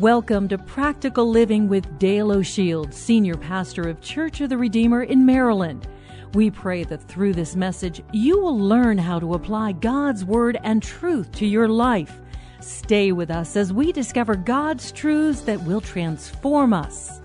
Welcome 0.00 0.48
to 0.48 0.58
Practical 0.58 1.30
Living 1.30 1.68
with 1.68 2.00
Dale 2.00 2.32
O'Shields, 2.32 2.94
Senior 2.94 3.36
Pastor 3.36 3.88
of 3.88 4.00
Church 4.00 4.40
of 4.40 4.48
the 4.48 4.58
Redeemer 4.58 5.04
in 5.04 5.24
Maryland. 5.24 5.86
We 6.32 6.50
pray 6.50 6.82
that 6.82 7.00
through 7.00 7.34
this 7.34 7.54
message, 7.54 8.02
you 8.12 8.40
will 8.40 8.58
learn 8.58 8.98
how 8.98 9.20
to 9.20 9.34
apply 9.34 9.70
God's 9.70 10.24
Word 10.24 10.58
and 10.64 10.82
truth 10.82 11.30
to 11.34 11.46
your 11.46 11.68
life. 11.68 12.20
Stay 12.58 13.12
with 13.12 13.30
us 13.30 13.54
as 13.54 13.72
we 13.72 13.92
discover 13.92 14.34
God's 14.34 14.90
truths 14.90 15.42
that 15.42 15.62
will 15.62 15.80
transform 15.80 16.72
us. 16.72 17.20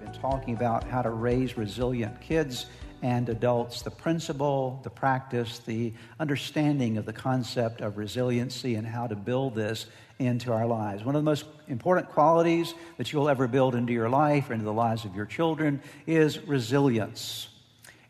We've 0.00 0.12
Been 0.12 0.20
talking 0.20 0.54
about 0.54 0.84
how 0.84 1.02
to 1.02 1.10
raise 1.10 1.56
resilient 1.56 2.20
kids 2.20 2.66
and 3.02 3.28
adults, 3.28 3.82
the 3.82 3.90
principle, 3.90 4.78
the 4.84 4.90
practice, 4.90 5.58
the 5.58 5.92
understanding 6.20 6.98
of 6.98 7.04
the 7.04 7.12
concept 7.12 7.80
of 7.80 7.98
resiliency 7.98 8.76
and 8.76 8.86
how 8.86 9.08
to 9.08 9.16
build 9.16 9.56
this 9.56 9.86
into 10.26 10.52
our 10.52 10.66
lives. 10.66 11.04
One 11.04 11.14
of 11.14 11.22
the 11.22 11.30
most 11.30 11.44
important 11.68 12.08
qualities 12.10 12.74
that 12.98 13.12
you'll 13.12 13.28
ever 13.28 13.46
build 13.46 13.74
into 13.74 13.92
your 13.92 14.08
life 14.08 14.50
or 14.50 14.54
into 14.54 14.64
the 14.64 14.72
lives 14.72 15.04
of 15.04 15.14
your 15.14 15.26
children 15.26 15.82
is 16.06 16.38
resilience. 16.46 17.48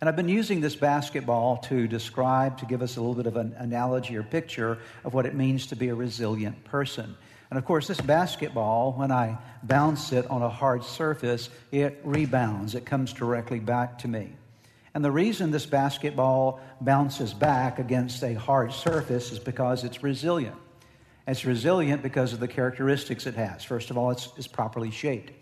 And 0.01 0.09
I've 0.09 0.17
been 0.17 0.29
using 0.29 0.61
this 0.61 0.75
basketball 0.75 1.59
to 1.69 1.87
describe, 1.87 2.59
to 2.59 2.67
give 2.67 2.83
us 2.83 2.97
a 2.97 3.01
little 3.01 3.15
bit 3.15 3.27
of 3.27 3.37
an 3.37 3.55
analogy 3.57 4.17
or 4.17 4.25
picture 4.25 4.79
of 5.05 5.15
what 5.15 5.27
it 5.27 5.35
means 5.35 5.67
to 5.69 5.77
be 5.77 5.91
a 5.91 5.95
resilient 5.95 6.65
person. 6.65 7.17
And 7.51 7.59
of 7.59 7.65
course, 7.65 7.87
this 7.87 8.01
basketball, 8.01 8.95
when 8.95 9.13
I 9.13 9.39
bounce 9.63 10.11
it 10.13 10.29
on 10.29 10.43
a 10.43 10.49
hard 10.49 10.85
surface, 10.85 11.51
it 11.71 12.01
rebounds. 12.03 12.75
It 12.75 12.87
comes 12.87 13.13
directly 13.13 13.61
back 13.61 13.99
to 13.99 14.09
me. 14.09 14.33
And 14.95 15.05
the 15.05 15.11
reason 15.11 15.51
this 15.51 15.67
basketball 15.67 16.61
bounces 16.81 17.33
back 17.33 17.79
against 17.79 18.23
a 18.25 18.35
hard 18.35 18.73
surface 18.73 19.33
is 19.33 19.39
because 19.39 19.85
it's 19.85 20.03
resilient. 20.03 20.57
It's 21.27 21.45
resilient 21.45 22.03
because 22.03 22.33
of 22.33 22.41
the 22.41 22.49
characteristics 22.49 23.27
it 23.27 23.35
has. 23.35 23.63
First 23.63 23.91
of 23.91 23.99
all, 23.99 24.11
it's, 24.11 24.29
it's 24.37 24.49
properly 24.49 24.91
shaped. 24.91 25.33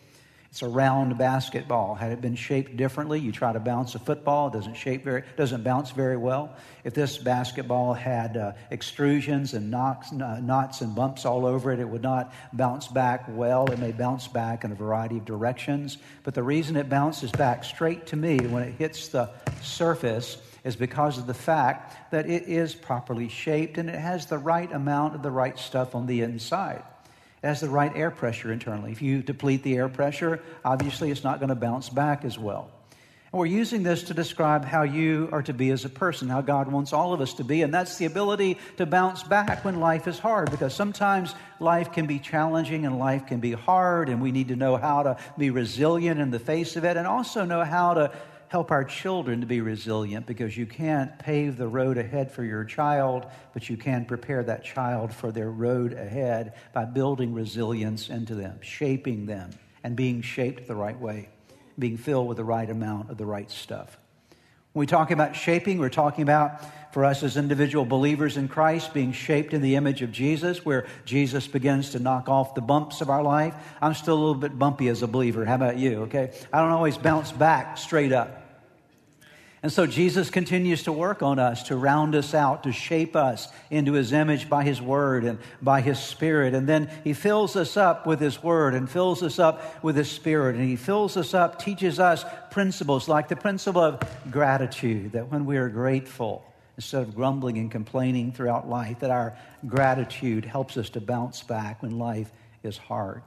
It's 0.50 0.62
a 0.62 0.68
round 0.68 1.16
basketball. 1.16 1.94
Had 1.94 2.10
it 2.10 2.20
been 2.20 2.34
shaped 2.34 2.76
differently, 2.76 3.20
you 3.20 3.30
try 3.30 3.52
to 3.52 3.60
bounce 3.60 3.94
a 3.94 4.00
football, 4.00 4.48
it 4.48 4.52
doesn't 4.52 4.74
shape 4.74 5.04
very, 5.04 5.22
doesn't 5.36 5.62
bounce 5.62 5.92
very 5.92 6.16
well. 6.16 6.56
If 6.82 6.92
this 6.92 7.18
basketball 7.18 7.94
had 7.94 8.36
uh, 8.36 8.52
extrusions 8.72 9.54
and 9.54 9.70
knocks, 9.70 10.12
uh, 10.12 10.40
knots 10.40 10.80
and 10.80 10.92
bumps 10.92 11.24
all 11.24 11.46
over 11.46 11.70
it, 11.70 11.78
it 11.78 11.88
would 11.88 12.02
not 12.02 12.34
bounce 12.52 12.88
back 12.88 13.26
well. 13.28 13.70
It 13.70 13.78
may 13.78 13.92
bounce 13.92 14.26
back 14.26 14.64
in 14.64 14.72
a 14.72 14.74
variety 14.74 15.18
of 15.18 15.24
directions, 15.24 15.98
but 16.24 16.34
the 16.34 16.42
reason 16.42 16.76
it 16.76 16.88
bounces 16.88 17.30
back 17.30 17.62
straight 17.62 18.06
to 18.08 18.16
me 18.16 18.38
when 18.48 18.64
it 18.64 18.74
hits 18.76 19.06
the 19.06 19.30
surface 19.62 20.36
is 20.64 20.76
because 20.76 21.18
of 21.18 21.26
the 21.26 21.34
fact 21.34 22.12
that 22.12 22.28
it 22.28 22.44
is 22.44 22.74
properly 22.74 23.28
shaped 23.28 23.78
and 23.78 23.88
it 23.88 23.98
has 23.98 24.26
the 24.26 24.38
right 24.38 24.70
amount 24.72 25.14
of 25.14 25.22
the 25.22 25.30
right 25.30 25.58
stuff 25.58 25.94
on 25.94 26.06
the 26.06 26.20
inside. 26.22 26.82
It 27.42 27.46
has 27.46 27.60
the 27.60 27.70
right 27.70 27.92
air 27.94 28.10
pressure 28.10 28.52
internally. 28.52 28.92
If 28.92 29.00
you 29.00 29.22
deplete 29.22 29.62
the 29.62 29.76
air 29.76 29.88
pressure, 29.88 30.40
obviously 30.64 31.10
it's 31.10 31.24
not 31.24 31.38
going 31.38 31.48
to 31.48 31.54
bounce 31.54 31.88
back 31.88 32.24
as 32.24 32.38
well. 32.38 32.70
And 33.32 33.38
we're 33.38 33.46
using 33.46 33.84
this 33.84 34.02
to 34.04 34.14
describe 34.14 34.64
how 34.64 34.82
you 34.82 35.28
are 35.30 35.42
to 35.44 35.54
be 35.54 35.70
as 35.70 35.84
a 35.84 35.88
person, 35.88 36.28
how 36.28 36.40
God 36.40 36.70
wants 36.70 36.92
all 36.92 37.12
of 37.12 37.20
us 37.20 37.34
to 37.34 37.44
be. 37.44 37.62
And 37.62 37.72
that's 37.72 37.96
the 37.96 38.06
ability 38.06 38.58
to 38.76 38.86
bounce 38.86 39.22
back 39.22 39.64
when 39.64 39.78
life 39.78 40.08
is 40.08 40.18
hard, 40.18 40.50
because 40.50 40.74
sometimes 40.74 41.34
life 41.60 41.92
can 41.92 42.06
be 42.06 42.18
challenging 42.18 42.86
and 42.86 42.98
life 42.98 43.28
can 43.28 43.38
be 43.38 43.52
hard, 43.52 44.08
and 44.08 44.20
we 44.20 44.32
need 44.32 44.48
to 44.48 44.56
know 44.56 44.76
how 44.76 45.04
to 45.04 45.16
be 45.38 45.50
resilient 45.50 46.20
in 46.20 46.32
the 46.32 46.40
face 46.40 46.74
of 46.74 46.84
it 46.84 46.96
and 46.96 47.06
also 47.06 47.44
know 47.44 47.64
how 47.64 47.94
to 47.94 48.12
help 48.50 48.72
our 48.72 48.82
children 48.82 49.40
to 49.40 49.46
be 49.46 49.60
resilient 49.60 50.26
because 50.26 50.56
you 50.56 50.66
can't 50.66 51.16
pave 51.20 51.56
the 51.56 51.68
road 51.68 51.96
ahead 51.96 52.32
for 52.32 52.42
your 52.42 52.64
child, 52.64 53.24
but 53.54 53.70
you 53.70 53.76
can 53.76 54.04
prepare 54.04 54.42
that 54.42 54.64
child 54.64 55.14
for 55.14 55.30
their 55.30 55.52
road 55.52 55.92
ahead 55.92 56.52
by 56.72 56.84
building 56.84 57.32
resilience 57.32 58.08
into 58.08 58.34
them, 58.34 58.58
shaping 58.60 59.24
them, 59.24 59.50
and 59.84 59.94
being 59.94 60.20
shaped 60.20 60.66
the 60.66 60.74
right 60.74 60.98
way, 60.98 61.28
being 61.78 61.96
filled 61.96 62.26
with 62.26 62.38
the 62.38 62.44
right 62.44 62.68
amount 62.68 63.08
of 63.08 63.16
the 63.16 63.24
right 63.24 63.48
stuff. 63.48 63.96
When 64.72 64.80
we 64.80 64.86
talk 64.86 65.12
about 65.12 65.36
shaping, 65.36 65.78
we're 65.78 65.88
talking 65.88 66.22
about 66.22 66.92
for 66.92 67.04
us 67.04 67.22
as 67.22 67.36
individual 67.36 67.84
believers 67.84 68.36
in 68.36 68.48
Christ 68.48 68.92
being 68.92 69.12
shaped 69.12 69.54
in 69.54 69.62
the 69.62 69.76
image 69.76 70.02
of 70.02 70.10
Jesus, 70.10 70.64
where 70.64 70.88
Jesus 71.04 71.46
begins 71.46 71.90
to 71.90 72.00
knock 72.00 72.28
off 72.28 72.56
the 72.56 72.60
bumps 72.60 73.00
of 73.00 73.10
our 73.10 73.22
life. 73.22 73.54
I'm 73.80 73.94
still 73.94 74.14
a 74.14 74.18
little 74.18 74.34
bit 74.34 74.58
bumpy 74.58 74.88
as 74.88 75.02
a 75.02 75.06
believer. 75.06 75.44
How 75.44 75.54
about 75.54 75.76
you? 75.78 76.02
Okay. 76.02 76.32
I 76.52 76.60
don't 76.60 76.72
always 76.72 76.98
bounce 76.98 77.30
back 77.30 77.78
straight 77.78 78.10
up. 78.10 78.39
And 79.62 79.70
so 79.70 79.86
Jesus 79.86 80.30
continues 80.30 80.84
to 80.84 80.92
work 80.92 81.22
on 81.22 81.38
us, 81.38 81.64
to 81.64 81.76
round 81.76 82.14
us 82.14 82.32
out, 82.32 82.62
to 82.62 82.72
shape 82.72 83.14
us 83.14 83.46
into 83.70 83.92
his 83.92 84.10
image 84.10 84.48
by 84.48 84.64
his 84.64 84.80
word 84.80 85.24
and 85.24 85.38
by 85.60 85.82
his 85.82 85.98
spirit. 85.98 86.54
And 86.54 86.66
then 86.66 86.90
he 87.04 87.12
fills 87.12 87.56
us 87.56 87.76
up 87.76 88.06
with 88.06 88.20
his 88.20 88.42
word 88.42 88.74
and 88.74 88.88
fills 88.88 89.22
us 89.22 89.38
up 89.38 89.84
with 89.84 89.96
his 89.96 90.10
spirit. 90.10 90.56
And 90.56 90.66
he 90.66 90.76
fills 90.76 91.18
us 91.18 91.34
up, 91.34 91.58
teaches 91.58 92.00
us 92.00 92.24
principles 92.50 93.06
like 93.06 93.28
the 93.28 93.36
principle 93.36 93.82
of 93.82 94.00
gratitude, 94.30 95.12
that 95.12 95.30
when 95.30 95.44
we 95.44 95.58
are 95.58 95.68
grateful, 95.68 96.42
instead 96.76 97.02
of 97.02 97.14
grumbling 97.14 97.58
and 97.58 97.70
complaining 97.70 98.32
throughout 98.32 98.66
life, 98.66 99.00
that 99.00 99.10
our 99.10 99.36
gratitude 99.66 100.46
helps 100.46 100.78
us 100.78 100.88
to 100.88 101.02
bounce 101.02 101.42
back 101.42 101.82
when 101.82 101.98
life 101.98 102.32
is 102.62 102.78
hard. 102.78 103.20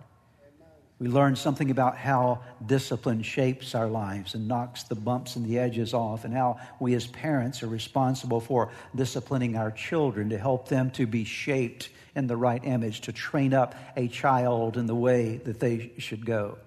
We 1.03 1.09
learn 1.09 1.35
something 1.35 1.69
about 1.69 1.97
how 1.97 2.39
discipline 2.65 3.23
shapes 3.23 3.75
our 3.75 3.89
lives 3.89 4.35
and 4.35 4.47
knocks 4.47 4.83
the 4.83 4.95
bumps 4.95 5.35
and 5.35 5.45
the 5.45 5.59
edges 5.59 5.93
off, 5.93 6.23
and 6.23 6.33
how 6.33 6.61
we 6.79 6.93
as 6.93 7.07
parents 7.07 7.61
are 7.61 7.67
responsible 7.67 8.39
for 8.39 8.71
disciplining 8.95 9.57
our 9.57 9.69
children 9.69 10.29
to 10.29 10.37
help 10.37 10.69
them 10.69 10.91
to 10.91 11.05
be 11.05 11.25
shaped 11.25 11.89
in 12.15 12.27
the 12.27 12.37
right 12.37 12.63
image, 12.63 13.01
to 13.01 13.11
train 13.11 13.53
up 13.53 13.75
a 13.97 14.07
child 14.07 14.77
in 14.77 14.85
the 14.85 14.95
way 14.95 15.41
that 15.43 15.59
they 15.59 15.91
should 15.97 16.25
go 16.25 16.57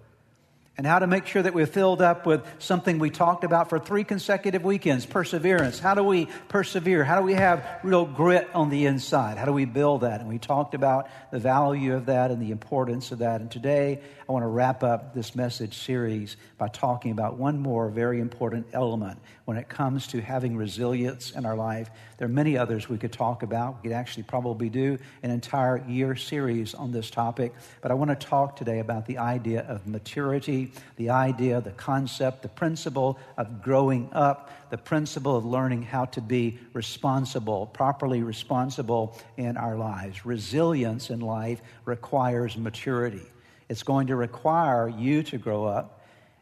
and 0.78 0.86
how 0.86 0.98
to 0.98 1.06
make 1.06 1.26
sure 1.26 1.42
that 1.42 1.54
we're 1.54 1.66
filled 1.66 2.02
up 2.02 2.26
with 2.26 2.44
something 2.58 2.98
we 2.98 3.08
talked 3.08 3.44
about 3.44 3.70
for 3.70 3.78
three 3.78 4.04
consecutive 4.04 4.62
weekends 4.62 5.06
perseverance. 5.06 5.78
How 5.78 5.94
do 5.94 6.02
we 6.02 6.26
persevere? 6.48 7.02
How 7.02 7.18
do 7.18 7.24
we 7.24 7.32
have 7.32 7.66
real 7.82 8.04
grit 8.04 8.48
on 8.52 8.68
the 8.68 8.84
inside? 8.84 9.38
How 9.38 9.46
do 9.46 9.52
we 9.52 9.64
build 9.64 10.02
that? 10.02 10.20
And 10.20 10.28
we 10.28 10.38
talked 10.38 10.74
about 10.74 11.08
the 11.30 11.38
value 11.38 11.94
of 11.94 12.06
that 12.06 12.30
and 12.30 12.42
the 12.42 12.50
importance 12.50 13.10
of 13.10 13.20
that. 13.20 13.40
And 13.40 13.50
today, 13.50 14.00
I 14.28 14.32
want 14.32 14.42
to 14.42 14.48
wrap 14.48 14.82
up 14.82 15.14
this 15.14 15.34
message 15.34 15.78
series 15.78 16.36
by 16.58 16.68
talking 16.68 17.12
about 17.12 17.38
one 17.38 17.58
more 17.58 17.88
very 17.88 18.20
important 18.20 18.66
element 18.72 19.18
when 19.44 19.56
it 19.56 19.68
comes 19.68 20.08
to 20.08 20.20
having 20.20 20.56
resilience 20.56 21.30
in 21.30 21.46
our 21.46 21.56
life. 21.56 21.88
There 22.18 22.26
are 22.26 22.30
many 22.30 22.58
others 22.58 22.88
we 22.88 22.98
could 22.98 23.12
talk 23.12 23.42
about. 23.44 23.76
We 23.76 23.88
could 23.88 23.96
actually 23.96 24.24
probably 24.24 24.68
do 24.68 24.98
an 25.22 25.30
entire 25.30 25.84
year 25.86 26.16
series 26.16 26.74
on 26.74 26.90
this 26.90 27.08
topic. 27.10 27.54
But 27.80 27.92
I 27.92 27.94
want 27.94 28.10
to 28.10 28.26
talk 28.26 28.56
today 28.56 28.80
about 28.80 29.06
the 29.06 29.18
idea 29.18 29.60
of 29.68 29.86
maturity, 29.86 30.65
the 30.96 31.10
idea, 31.10 31.60
the 31.60 31.70
concept, 31.72 32.42
the 32.42 32.48
principle 32.48 33.18
of 33.36 33.62
growing 33.62 34.08
up, 34.12 34.50
the 34.70 34.78
principle 34.78 35.36
of 35.36 35.44
learning 35.44 35.82
how 35.82 36.06
to 36.06 36.20
be 36.20 36.58
responsible, 36.72 37.66
properly 37.66 38.22
responsible 38.22 39.16
in 39.36 39.56
our 39.56 39.76
lives. 39.76 40.26
Resilience 40.26 41.10
in 41.10 41.20
life 41.20 41.60
requires 41.84 42.56
maturity. 42.56 43.26
It's 43.68 43.82
going 43.82 44.08
to 44.08 44.16
require 44.16 44.88
you 44.88 45.22
to 45.24 45.38
grow 45.38 45.64
up 45.64 45.96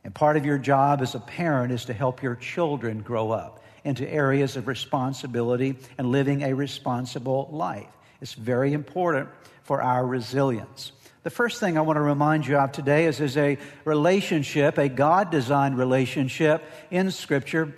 and 0.05 0.15
part 0.15 0.37
of 0.37 0.45
your 0.45 0.59
job 0.59 1.01
as 1.01 1.15
a 1.15 1.21
parent 1.21 1.73
is 1.73 1.87
to 1.87 1.95
help 1.95 2.23
your 2.23 2.37
children 2.37 3.01
grow 3.01 3.31
up 3.31 3.65
into 3.85 4.09
areas 4.09 4.57
of 4.57 4.69
responsibility 4.69 5.77
and 5.99 6.11
living 6.11 6.43
a 6.43 6.53
responsible 6.53 7.49
life. 7.51 7.89
It's 8.21 8.35
very 8.35 8.75
important 8.75 9.29
for 9.63 9.83
our 9.83 10.07
resilience. 10.07 10.93
The 11.25 11.31
first 11.31 11.59
thing 11.59 11.79
I 11.79 11.81
want 11.81 11.97
to 11.97 12.03
remind 12.03 12.47
you 12.47 12.59
of 12.59 12.73
today 12.73 13.07
is 13.07 13.17
there's 13.17 13.39
a 13.39 13.57
relationship, 13.87 14.77
a 14.77 14.91
God 14.91 15.31
designed 15.31 15.79
relationship 15.79 16.63
in 16.91 17.11
Scripture 17.11 17.75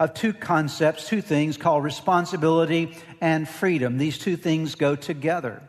of 0.00 0.14
two 0.14 0.32
concepts, 0.32 1.06
two 1.06 1.20
things 1.20 1.58
called 1.58 1.84
responsibility 1.84 2.96
and 3.20 3.46
freedom. 3.46 3.98
These 3.98 4.18
two 4.18 4.38
things 4.38 4.76
go 4.76 4.96
together. 4.96 5.62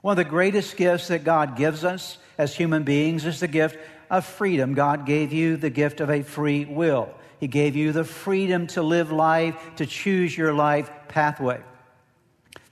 One 0.00 0.18
of 0.18 0.24
the 0.24 0.28
greatest 0.28 0.76
gifts 0.76 1.06
that 1.08 1.22
God 1.22 1.56
gives 1.56 1.84
us 1.84 2.18
as 2.36 2.56
human 2.56 2.82
beings 2.82 3.24
is 3.24 3.38
the 3.38 3.46
gift 3.46 3.78
of 4.10 4.24
freedom. 4.24 4.74
God 4.74 5.06
gave 5.06 5.32
you 5.32 5.56
the 5.56 5.70
gift 5.70 6.00
of 6.00 6.10
a 6.10 6.24
free 6.24 6.64
will. 6.64 7.08
He 7.38 7.46
gave 7.46 7.76
you 7.76 7.92
the 7.92 8.02
freedom 8.02 8.66
to 8.68 8.82
live 8.82 9.12
life, 9.12 9.56
to 9.76 9.86
choose 9.86 10.36
your 10.36 10.52
life 10.52 10.90
pathway. 11.06 11.60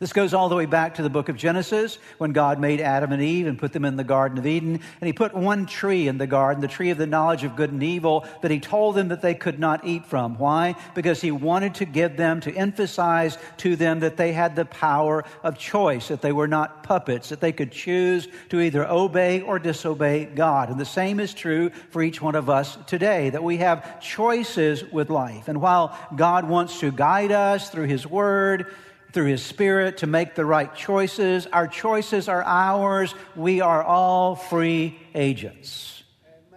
This 0.00 0.14
goes 0.14 0.32
all 0.32 0.48
the 0.48 0.56
way 0.56 0.64
back 0.64 0.94
to 0.94 1.02
the 1.02 1.10
book 1.10 1.28
of 1.28 1.36
Genesis 1.36 1.98
when 2.16 2.32
God 2.32 2.58
made 2.58 2.80
Adam 2.80 3.12
and 3.12 3.20
Eve 3.20 3.46
and 3.46 3.58
put 3.58 3.74
them 3.74 3.84
in 3.84 3.96
the 3.96 4.02
Garden 4.02 4.38
of 4.38 4.46
Eden. 4.46 4.80
And 4.98 5.06
He 5.06 5.12
put 5.12 5.34
one 5.34 5.66
tree 5.66 6.08
in 6.08 6.16
the 6.16 6.26
garden, 6.26 6.62
the 6.62 6.68
tree 6.68 6.88
of 6.88 6.96
the 6.96 7.06
knowledge 7.06 7.44
of 7.44 7.54
good 7.54 7.70
and 7.70 7.82
evil, 7.82 8.24
that 8.40 8.50
He 8.50 8.60
told 8.60 8.94
them 8.94 9.08
that 9.08 9.20
they 9.20 9.34
could 9.34 9.58
not 9.58 9.84
eat 9.84 10.06
from. 10.06 10.38
Why? 10.38 10.74
Because 10.94 11.20
He 11.20 11.30
wanted 11.30 11.74
to 11.74 11.84
give 11.84 12.16
them, 12.16 12.40
to 12.40 12.54
emphasize 12.56 13.36
to 13.58 13.76
them 13.76 14.00
that 14.00 14.16
they 14.16 14.32
had 14.32 14.56
the 14.56 14.64
power 14.64 15.22
of 15.42 15.58
choice, 15.58 16.08
that 16.08 16.22
they 16.22 16.32
were 16.32 16.48
not 16.48 16.82
puppets, 16.82 17.28
that 17.28 17.42
they 17.42 17.52
could 17.52 17.70
choose 17.70 18.26
to 18.48 18.58
either 18.58 18.88
obey 18.88 19.42
or 19.42 19.58
disobey 19.58 20.24
God. 20.24 20.70
And 20.70 20.80
the 20.80 20.86
same 20.86 21.20
is 21.20 21.34
true 21.34 21.68
for 21.90 22.02
each 22.02 22.22
one 22.22 22.36
of 22.36 22.48
us 22.48 22.78
today, 22.86 23.28
that 23.28 23.44
we 23.44 23.58
have 23.58 24.00
choices 24.00 24.82
with 24.82 25.10
life. 25.10 25.48
And 25.48 25.60
while 25.60 25.94
God 26.16 26.48
wants 26.48 26.80
to 26.80 26.90
guide 26.90 27.32
us 27.32 27.68
through 27.68 27.88
His 27.88 28.06
Word, 28.06 28.74
through 29.12 29.26
His 29.26 29.42
Spirit 29.42 29.98
to 29.98 30.06
make 30.06 30.34
the 30.34 30.44
right 30.44 30.74
choices. 30.74 31.46
Our 31.46 31.68
choices 31.68 32.28
are 32.28 32.42
ours. 32.42 33.14
We 33.36 33.60
are 33.60 33.82
all 33.82 34.34
free 34.34 34.98
agents, 35.14 36.02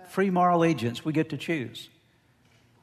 free 0.10 0.30
moral 0.30 0.64
agents. 0.64 1.04
We 1.04 1.14
get 1.14 1.30
to 1.30 1.38
choose. 1.38 1.90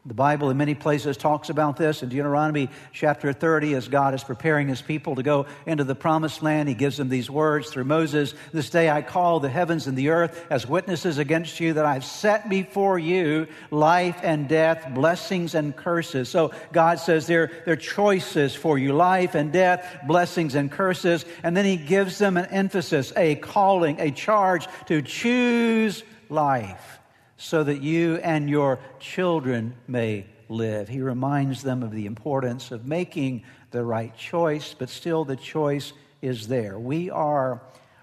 The 0.06 0.14
Bible 0.14 0.49
in 0.49 0.56
many 0.56 0.75
places 0.75 1.19
talks 1.19 1.50
about 1.50 1.76
this. 1.76 2.02
In 2.02 2.08
Deuteronomy 2.08 2.70
chapter 2.91 3.35
30, 3.35 3.75
as 3.75 3.87
God 3.87 4.14
is 4.14 4.25
preparing 4.25 4.67
his 4.67 4.81
people 4.81 5.14
to 5.17 5.23
go 5.23 5.44
into 5.67 5.85
the 5.85 5.94
promised 5.94 6.43
land, 6.43 6.70
he 6.70 6.75
gives 6.75 6.97
them 6.97 7.11
these 7.11 7.29
words 7.29 7.69
through 7.69 7.85
Moses 7.85 8.32
This 8.50 8.70
day 8.70 8.88
I 8.88 9.02
call 9.02 9.41
the 9.41 9.50
heavens 9.50 9.87
and 9.87 9.99
the 9.99 10.08
earth 10.08 10.47
as 10.49 10.67
witnesses 10.67 11.19
against 11.19 11.61
you 11.61 11.75
that 11.75 11.85
I've 11.85 12.06
set 12.06 12.49
before 12.49 12.99
you 12.99 13.47
life 13.70 14.19
and 14.23 14.49
death, 14.49 14.88
blessings 14.94 15.55
and 15.55 15.76
curses. 15.76 16.31
So 16.31 16.53
God 16.73 16.99
says 16.99 17.26
there, 17.26 17.50
are 17.67 17.76
choices 17.76 18.55
for 18.55 18.79
you 18.79 18.94
life 18.94 19.35
and 19.35 19.53
death, 19.53 19.87
blessings 20.06 20.55
and 20.55 20.73
curses. 20.73 21.26
And 21.43 21.55
then 21.55 21.67
he 21.67 21.76
gives 21.76 22.17
them 22.17 22.38
an 22.38 22.46
emphasis, 22.46 23.12
a 23.17 23.35
calling, 23.35 24.00
a 24.00 24.11
charge 24.11 24.67
to 24.87 25.03
choose 25.03 26.03
life 26.31 27.00
so 27.41 27.65
that 27.65 27.81
you 27.81 28.17
and 28.17 28.51
your 28.51 28.79
children 28.99 29.75
may 29.89 30.27
live. 30.51 30.89
He 30.89 31.01
reminds 31.01 31.63
them 31.63 31.83
of 31.83 31.91
the 31.91 32.05
importance 32.05 32.71
of 32.71 32.87
making 32.87 33.45
the 33.71 33.83
right 33.83 34.15
choice, 34.15 34.75
but 34.79 34.91
still 34.91 35.25
the 35.25 35.37
choice 35.37 35.95
is 36.21 36.49
there. 36.49 36.79
We 36.79 37.09
are 37.09 37.63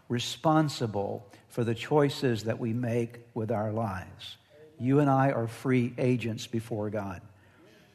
responsible 0.09 1.31
for 1.49 1.63
the 1.63 1.75
choices 1.75 2.45
that 2.45 2.57
we 2.57 2.73
make 2.73 3.19
with 3.35 3.51
our 3.51 3.71
lives. 3.71 4.37
You 4.79 5.01
and 5.01 5.09
I 5.09 5.29
are 5.31 5.47
free 5.47 5.93
agents 5.99 6.47
before 6.47 6.89
God. 6.89 7.21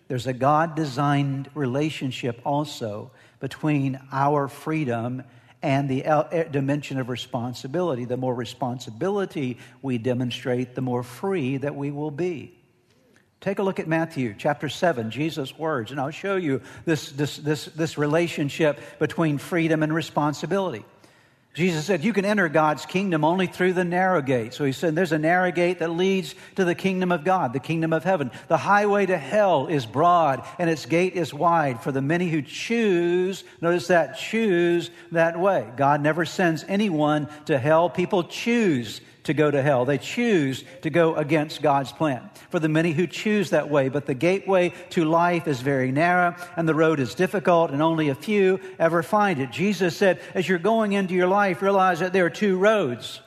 There's 0.06 0.28
a 0.28 0.32
God 0.32 0.76
designed 0.76 1.50
relationship 1.54 2.40
also 2.44 3.10
between 3.40 3.98
our 4.12 4.46
freedom 4.46 5.24
and 5.62 5.88
the 5.88 6.04
er, 6.06 6.48
dimension 6.50 6.98
of 6.98 7.08
responsibility. 7.08 8.04
The 8.04 8.16
more 8.16 8.34
responsibility 8.34 9.58
we 9.80 9.98
demonstrate, 9.98 10.74
the 10.74 10.80
more 10.80 11.02
free 11.02 11.56
that 11.58 11.76
we 11.76 11.90
will 11.90 12.10
be. 12.10 12.58
Take 13.40 13.58
a 13.58 13.62
look 13.62 13.80
at 13.80 13.88
Matthew 13.88 14.34
chapter 14.38 14.68
7, 14.68 15.10
Jesus' 15.10 15.58
words, 15.58 15.90
and 15.90 16.00
I'll 16.00 16.10
show 16.10 16.36
you 16.36 16.62
this, 16.84 17.10
this, 17.10 17.36
this, 17.38 17.64
this 17.64 17.98
relationship 17.98 18.78
between 19.00 19.38
freedom 19.38 19.82
and 19.82 19.92
responsibility. 19.92 20.84
Jesus 21.54 21.84
said, 21.84 22.02
You 22.02 22.14
can 22.14 22.24
enter 22.24 22.48
God's 22.48 22.86
kingdom 22.86 23.24
only 23.24 23.46
through 23.46 23.74
the 23.74 23.84
narrow 23.84 24.22
gate. 24.22 24.54
So 24.54 24.64
he 24.64 24.72
said, 24.72 24.94
There's 24.94 25.12
a 25.12 25.18
narrow 25.18 25.52
gate 25.52 25.80
that 25.80 25.90
leads 25.90 26.34
to 26.56 26.64
the 26.64 26.74
kingdom 26.74 27.12
of 27.12 27.24
God, 27.24 27.52
the 27.52 27.60
kingdom 27.60 27.92
of 27.92 28.04
heaven. 28.04 28.30
The 28.48 28.56
highway 28.56 29.04
to 29.06 29.18
hell 29.18 29.66
is 29.66 29.84
broad 29.84 30.46
and 30.58 30.70
its 30.70 30.86
gate 30.86 31.14
is 31.14 31.34
wide 31.34 31.82
for 31.82 31.92
the 31.92 32.00
many 32.00 32.30
who 32.30 32.40
choose, 32.40 33.44
notice 33.60 33.88
that, 33.88 34.16
choose 34.16 34.90
that 35.10 35.38
way. 35.38 35.68
God 35.76 36.00
never 36.00 36.24
sends 36.24 36.64
anyone 36.68 37.28
to 37.46 37.58
hell. 37.58 37.90
People 37.90 38.24
choose 38.24 39.02
to 39.24 39.34
go 39.34 39.50
to 39.50 39.62
hell. 39.62 39.84
They 39.84 39.98
choose 39.98 40.64
to 40.82 40.90
go 40.90 41.14
against 41.14 41.62
God's 41.62 41.92
plan. 41.92 42.30
For 42.50 42.58
the 42.58 42.68
many 42.68 42.92
who 42.92 43.06
choose 43.06 43.50
that 43.50 43.70
way, 43.70 43.88
but 43.88 44.06
the 44.06 44.14
gateway 44.14 44.72
to 44.90 45.04
life 45.04 45.46
is 45.46 45.60
very 45.60 45.92
narrow 45.92 46.34
and 46.56 46.68
the 46.68 46.74
road 46.74 47.00
is 47.00 47.14
difficult 47.14 47.70
and 47.70 47.82
only 47.82 48.08
a 48.08 48.14
few 48.14 48.60
ever 48.78 49.02
find 49.02 49.40
it. 49.40 49.50
Jesus 49.50 49.96
said, 49.96 50.20
as 50.34 50.48
you're 50.48 50.58
going 50.58 50.92
into 50.92 51.14
your 51.14 51.28
life, 51.28 51.62
realize 51.62 52.00
that 52.00 52.12
there 52.12 52.26
are 52.26 52.30
two 52.30 52.56
roads. 52.58 53.20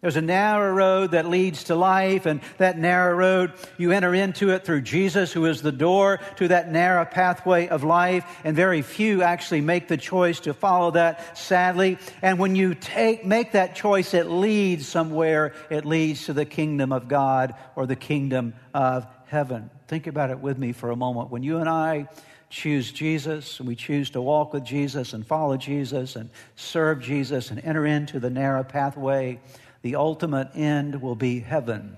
There's 0.00 0.16
a 0.16 0.22
narrow 0.22 0.72
road 0.72 1.10
that 1.10 1.28
leads 1.28 1.64
to 1.64 1.74
life, 1.74 2.24
and 2.24 2.40
that 2.56 2.78
narrow 2.78 3.14
road, 3.14 3.52
you 3.76 3.92
enter 3.92 4.14
into 4.14 4.48
it 4.50 4.64
through 4.64 4.80
Jesus, 4.80 5.30
who 5.30 5.44
is 5.44 5.60
the 5.60 5.72
door 5.72 6.20
to 6.36 6.48
that 6.48 6.72
narrow 6.72 7.04
pathway 7.04 7.68
of 7.68 7.84
life, 7.84 8.24
and 8.42 8.56
very 8.56 8.80
few 8.80 9.22
actually 9.22 9.60
make 9.60 9.88
the 9.88 9.98
choice 9.98 10.40
to 10.40 10.54
follow 10.54 10.92
that, 10.92 11.36
sadly. 11.36 11.98
And 12.22 12.38
when 12.38 12.56
you 12.56 12.74
take, 12.74 13.26
make 13.26 13.52
that 13.52 13.76
choice, 13.76 14.14
it 14.14 14.30
leads 14.30 14.88
somewhere. 14.88 15.52
It 15.68 15.84
leads 15.84 16.24
to 16.26 16.32
the 16.32 16.46
kingdom 16.46 16.92
of 16.92 17.06
God 17.06 17.54
or 17.76 17.84
the 17.84 17.94
kingdom 17.94 18.54
of 18.72 19.06
heaven. 19.26 19.68
Think 19.86 20.06
about 20.06 20.30
it 20.30 20.40
with 20.40 20.56
me 20.56 20.72
for 20.72 20.90
a 20.90 20.96
moment. 20.96 21.30
When 21.30 21.42
you 21.42 21.58
and 21.58 21.68
I 21.68 22.08
choose 22.48 22.90
Jesus, 22.90 23.60
and 23.60 23.68
we 23.68 23.76
choose 23.76 24.10
to 24.10 24.22
walk 24.22 24.54
with 24.54 24.64
Jesus 24.64 25.12
and 25.12 25.26
follow 25.26 25.58
Jesus 25.58 26.16
and 26.16 26.30
serve 26.56 27.00
Jesus 27.00 27.50
and 27.50 27.62
enter 27.62 27.84
into 27.84 28.18
the 28.18 28.30
narrow 28.30 28.64
pathway, 28.64 29.38
the 29.82 29.96
ultimate 29.96 30.50
end 30.54 31.00
will 31.00 31.14
be 31.14 31.40
heaven. 31.40 31.96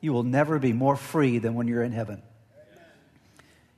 You 0.00 0.12
will 0.12 0.22
never 0.22 0.58
be 0.58 0.72
more 0.72 0.96
free 0.96 1.38
than 1.38 1.54
when 1.54 1.68
you're 1.68 1.82
in 1.82 1.92
heaven. 1.92 2.22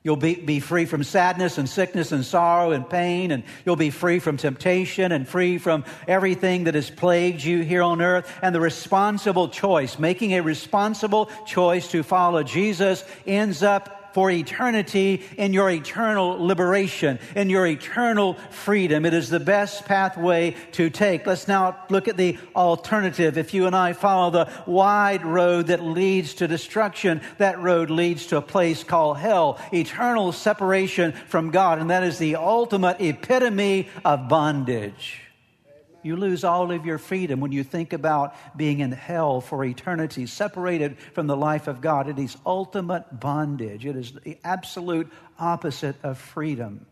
You'll 0.06 0.14
be, 0.14 0.36
be 0.36 0.60
free 0.60 0.84
from 0.84 1.02
sadness 1.02 1.58
and 1.58 1.68
sickness 1.68 2.12
and 2.12 2.24
sorrow 2.24 2.70
and 2.70 2.88
pain, 2.88 3.32
and 3.32 3.42
you'll 3.64 3.74
be 3.74 3.90
free 3.90 4.20
from 4.20 4.36
temptation 4.36 5.10
and 5.10 5.26
free 5.26 5.58
from 5.58 5.84
everything 6.06 6.64
that 6.64 6.76
has 6.76 6.88
plagued 6.90 7.42
you 7.42 7.62
here 7.62 7.82
on 7.82 8.00
earth. 8.00 8.32
And 8.40 8.54
the 8.54 8.60
responsible 8.60 9.48
choice, 9.48 9.98
making 9.98 10.34
a 10.34 10.42
responsible 10.42 11.28
choice 11.44 11.90
to 11.90 12.04
follow 12.04 12.44
Jesus, 12.44 13.02
ends 13.26 13.64
up 13.64 14.05
for 14.16 14.30
eternity 14.30 15.22
in 15.36 15.52
your 15.52 15.68
eternal 15.68 16.42
liberation, 16.42 17.18
in 17.34 17.50
your 17.50 17.66
eternal 17.66 18.32
freedom. 18.48 19.04
It 19.04 19.12
is 19.12 19.28
the 19.28 19.38
best 19.38 19.84
pathway 19.84 20.56
to 20.72 20.88
take. 20.88 21.26
Let's 21.26 21.46
now 21.46 21.76
look 21.90 22.08
at 22.08 22.16
the 22.16 22.38
alternative. 22.56 23.36
If 23.36 23.52
you 23.52 23.66
and 23.66 23.76
I 23.76 23.92
follow 23.92 24.30
the 24.30 24.50
wide 24.64 25.22
road 25.22 25.66
that 25.66 25.82
leads 25.82 26.32
to 26.36 26.48
destruction, 26.48 27.20
that 27.36 27.60
road 27.60 27.90
leads 27.90 28.24
to 28.28 28.38
a 28.38 28.40
place 28.40 28.82
called 28.82 29.18
hell, 29.18 29.60
eternal 29.70 30.32
separation 30.32 31.12
from 31.12 31.50
God. 31.50 31.78
And 31.78 31.90
that 31.90 32.02
is 32.02 32.16
the 32.16 32.36
ultimate 32.36 32.98
epitome 33.02 33.90
of 34.02 34.30
bondage. 34.30 35.25
You 36.06 36.14
lose 36.14 36.44
all 36.44 36.70
of 36.70 36.86
your 36.86 36.98
freedom 36.98 37.40
when 37.40 37.50
you 37.50 37.64
think 37.64 37.92
about 37.92 38.36
being 38.56 38.78
in 38.78 38.92
hell 38.92 39.40
for 39.40 39.64
eternity, 39.64 40.26
separated 40.26 40.98
from 41.14 41.26
the 41.26 41.36
life 41.36 41.66
of 41.66 41.80
God. 41.80 42.08
It 42.08 42.18
is 42.18 42.36
ultimate 42.46 43.18
bondage. 43.18 43.84
It 43.84 43.96
is 43.96 44.12
the 44.12 44.38
absolute 44.44 45.10
opposite 45.38 45.96
of 46.04 46.16
freedom. 46.16 46.86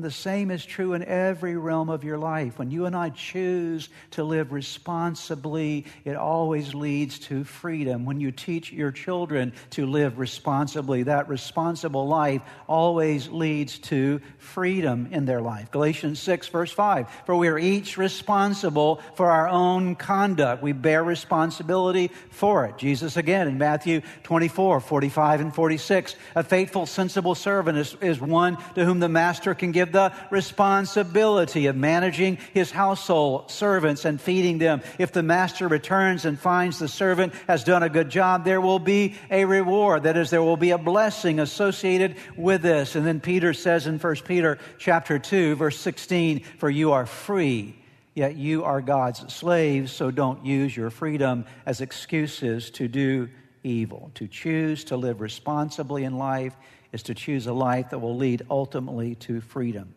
And 0.00 0.06
the 0.06 0.10
same 0.10 0.50
is 0.50 0.64
true 0.64 0.94
in 0.94 1.04
every 1.04 1.58
realm 1.58 1.90
of 1.90 2.04
your 2.04 2.16
life. 2.16 2.58
When 2.58 2.70
you 2.70 2.86
and 2.86 2.96
I 2.96 3.10
choose 3.10 3.90
to 4.12 4.24
live 4.24 4.50
responsibly, 4.50 5.84
it 6.06 6.16
always 6.16 6.74
leads 6.74 7.18
to 7.18 7.44
freedom. 7.44 8.06
When 8.06 8.18
you 8.18 8.32
teach 8.32 8.72
your 8.72 8.92
children 8.92 9.52
to 9.72 9.84
live 9.84 10.18
responsibly, 10.18 11.02
that 11.02 11.28
responsible 11.28 12.08
life 12.08 12.40
always 12.66 13.28
leads 13.28 13.78
to 13.90 14.22
freedom 14.38 15.08
in 15.10 15.26
their 15.26 15.42
life. 15.42 15.70
Galatians 15.70 16.18
6, 16.18 16.48
verse 16.48 16.72
5 16.72 17.06
For 17.26 17.36
we 17.36 17.48
are 17.48 17.58
each 17.58 17.98
responsible 17.98 19.02
for 19.16 19.30
our 19.30 19.48
own 19.50 19.96
conduct. 19.96 20.62
We 20.62 20.72
bear 20.72 21.04
responsibility 21.04 22.10
for 22.30 22.64
it. 22.64 22.78
Jesus 22.78 23.18
again 23.18 23.48
in 23.48 23.58
Matthew 23.58 24.00
24, 24.22 24.80
45, 24.80 25.40
and 25.42 25.54
46 25.54 26.14
A 26.36 26.42
faithful, 26.42 26.86
sensible 26.86 27.34
servant 27.34 27.76
is, 27.76 27.94
is 28.00 28.18
one 28.18 28.56
to 28.76 28.86
whom 28.86 28.98
the 28.98 29.06
master 29.10 29.54
can 29.54 29.72
give 29.72 29.89
the 29.92 30.12
responsibility 30.30 31.66
of 31.66 31.76
managing 31.76 32.38
his 32.54 32.70
household 32.70 33.50
servants 33.50 34.04
and 34.04 34.20
feeding 34.20 34.58
them. 34.58 34.82
If 34.98 35.12
the 35.12 35.22
master 35.22 35.68
returns 35.68 36.24
and 36.24 36.38
finds 36.38 36.78
the 36.78 36.88
servant 36.88 37.34
has 37.46 37.64
done 37.64 37.82
a 37.82 37.88
good 37.88 38.10
job, 38.10 38.44
there 38.44 38.60
will 38.60 38.78
be 38.78 39.16
a 39.30 39.44
reward. 39.44 40.04
That 40.04 40.16
is, 40.16 40.30
there 40.30 40.42
will 40.42 40.56
be 40.56 40.70
a 40.70 40.78
blessing 40.78 41.40
associated 41.40 42.16
with 42.36 42.62
this. 42.62 42.96
And 42.96 43.06
then 43.06 43.20
Peter 43.20 43.52
says 43.52 43.86
in 43.86 43.98
1 43.98 44.16
Peter 44.26 44.58
chapter 44.78 45.18
2, 45.18 45.56
verse 45.56 45.78
16, 45.78 46.40
For 46.58 46.70
you 46.70 46.92
are 46.92 47.06
free 47.06 47.76
yet 48.14 48.36
you 48.36 48.64
are 48.64 48.80
God's 48.80 49.32
slaves, 49.32 49.92
so 49.92 50.10
don't 50.10 50.44
use 50.44 50.76
your 50.76 50.90
freedom 50.90 51.44
as 51.64 51.80
excuses 51.80 52.70
to 52.72 52.88
do 52.88 53.28
evil. 53.62 54.10
To 54.14 54.26
choose 54.26 54.84
to 54.84 54.96
live 54.96 55.20
responsibly 55.20 56.04
in 56.04 56.18
life 56.18 56.56
is 56.92 57.02
to 57.04 57.14
choose 57.14 57.46
a 57.46 57.52
life 57.52 57.90
that 57.90 57.98
will 57.98 58.16
lead 58.16 58.42
ultimately 58.50 59.14
to 59.16 59.40
freedom. 59.40 59.94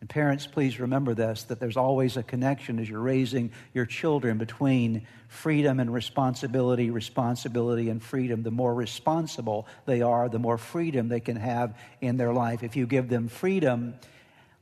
And 0.00 0.10
parents, 0.10 0.46
please 0.46 0.78
remember 0.78 1.14
this 1.14 1.44
that 1.44 1.58
there's 1.58 1.76
always 1.76 2.16
a 2.16 2.22
connection 2.22 2.78
as 2.78 2.88
you're 2.88 3.00
raising 3.00 3.50
your 3.72 3.86
children 3.86 4.38
between 4.38 5.06
freedom 5.28 5.80
and 5.80 5.92
responsibility, 5.92 6.90
responsibility 6.90 7.88
and 7.88 8.02
freedom. 8.02 8.42
The 8.42 8.50
more 8.50 8.74
responsible 8.74 9.66
they 9.86 10.02
are, 10.02 10.28
the 10.28 10.38
more 10.38 10.58
freedom 10.58 11.08
they 11.08 11.20
can 11.20 11.36
have 11.36 11.78
in 12.00 12.16
their 12.16 12.32
life. 12.32 12.62
If 12.62 12.76
you 12.76 12.86
give 12.86 13.08
them 13.08 13.28
freedom, 13.28 13.94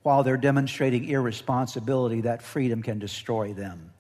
while 0.03 0.23
they're 0.23 0.37
demonstrating 0.37 1.09
irresponsibility, 1.09 2.21
that 2.23 2.43
freedom 2.43 2.83
can 2.83 2.99
destroy 2.99 3.55
them. 3.55 3.94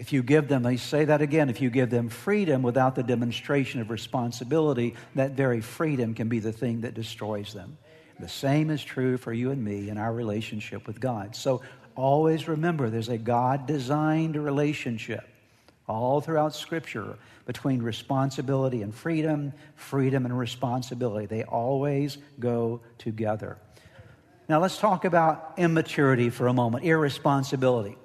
If 0.00 0.14
you 0.14 0.22
give 0.22 0.48
them, 0.48 0.64
I 0.64 0.76
say 0.76 1.04
that 1.04 1.20
again, 1.20 1.50
if 1.50 1.60
you 1.60 1.68
give 1.68 1.90
them 1.90 2.08
freedom 2.08 2.62
without 2.62 2.94
the 2.94 3.02
demonstration 3.02 3.82
of 3.82 3.90
responsibility, 3.90 4.94
that 5.14 5.32
very 5.32 5.60
freedom 5.60 6.14
can 6.14 6.26
be 6.30 6.38
the 6.38 6.52
thing 6.52 6.80
that 6.80 6.94
destroys 6.94 7.52
them. 7.52 7.76
The 8.18 8.26
same 8.26 8.70
is 8.70 8.82
true 8.82 9.18
for 9.18 9.30
you 9.30 9.50
and 9.50 9.62
me 9.62 9.90
in 9.90 9.98
our 9.98 10.10
relationship 10.10 10.86
with 10.86 11.00
God. 11.00 11.36
So 11.36 11.60
always 11.96 12.48
remember 12.48 12.88
there's 12.88 13.10
a 13.10 13.18
God 13.18 13.66
designed 13.66 14.36
relationship 14.42 15.28
all 15.86 16.22
throughout 16.22 16.54
Scripture 16.54 17.18
between 17.44 17.82
responsibility 17.82 18.80
and 18.80 18.94
freedom, 18.94 19.52
freedom 19.74 20.24
and 20.24 20.38
responsibility. 20.38 21.26
They 21.26 21.44
always 21.44 22.16
go 22.38 22.80
together. 22.96 23.58
Now 24.48 24.60
let's 24.60 24.78
talk 24.78 25.04
about 25.04 25.52
immaturity 25.58 26.30
for 26.30 26.46
a 26.46 26.54
moment, 26.54 26.84
irresponsibility. 26.86 27.98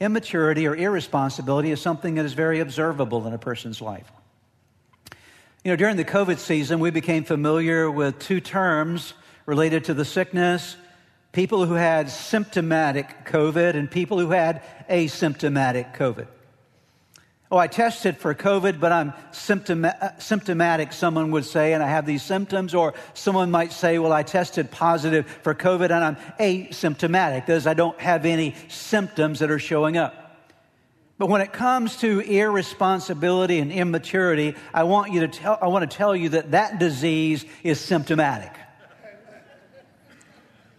Immaturity 0.00 0.66
or 0.66 0.76
irresponsibility 0.76 1.70
is 1.70 1.80
something 1.80 2.14
that 2.14 2.24
is 2.24 2.34
very 2.34 2.60
observable 2.60 3.26
in 3.26 3.32
a 3.32 3.38
person's 3.38 3.82
life. 3.82 4.10
You 5.64 5.72
know, 5.72 5.76
during 5.76 5.96
the 5.96 6.04
COVID 6.04 6.38
season, 6.38 6.78
we 6.78 6.90
became 6.90 7.24
familiar 7.24 7.90
with 7.90 8.18
two 8.20 8.40
terms 8.40 9.14
related 9.44 9.84
to 9.84 9.94
the 9.94 10.04
sickness 10.04 10.76
people 11.32 11.66
who 11.66 11.74
had 11.74 12.10
symptomatic 12.10 13.26
COVID 13.26 13.74
and 13.74 13.90
people 13.90 14.18
who 14.18 14.30
had 14.30 14.62
asymptomatic 14.88 15.94
COVID. 15.94 16.26
Oh, 17.50 17.56
I 17.56 17.66
tested 17.66 18.18
for 18.18 18.34
COVID, 18.34 18.78
but 18.78 18.92
I'm 18.92 19.14
symptom- 19.32 19.86
uh, 19.86 19.92
symptomatic, 20.18 20.92
someone 20.92 21.30
would 21.30 21.46
say, 21.46 21.72
and 21.72 21.82
I 21.82 21.88
have 21.88 22.04
these 22.04 22.22
symptoms. 22.22 22.74
Or 22.74 22.92
someone 23.14 23.50
might 23.50 23.72
say, 23.72 23.98
well, 23.98 24.12
I 24.12 24.22
tested 24.22 24.70
positive 24.70 25.26
for 25.42 25.54
COVID 25.54 25.90
and 25.90 26.04
I'm 26.04 26.16
asymptomatic. 26.38 27.46
That 27.46 27.56
is, 27.56 27.66
I 27.66 27.72
don't 27.72 27.98
have 28.00 28.26
any 28.26 28.54
symptoms 28.68 29.38
that 29.38 29.50
are 29.50 29.58
showing 29.58 29.96
up. 29.96 30.26
But 31.16 31.30
when 31.30 31.40
it 31.40 31.52
comes 31.52 31.96
to 31.96 32.20
irresponsibility 32.20 33.58
and 33.58 33.72
immaturity, 33.72 34.54
I 34.74 34.84
want 34.84 35.12
you 35.12 35.20
to 35.20 35.28
tell, 35.28 35.58
I 35.60 35.68
want 35.68 35.90
to 35.90 35.96
tell 35.96 36.14
you 36.14 36.28
that 36.30 36.50
that 36.50 36.78
disease 36.78 37.46
is 37.64 37.80
symptomatic. 37.80 38.52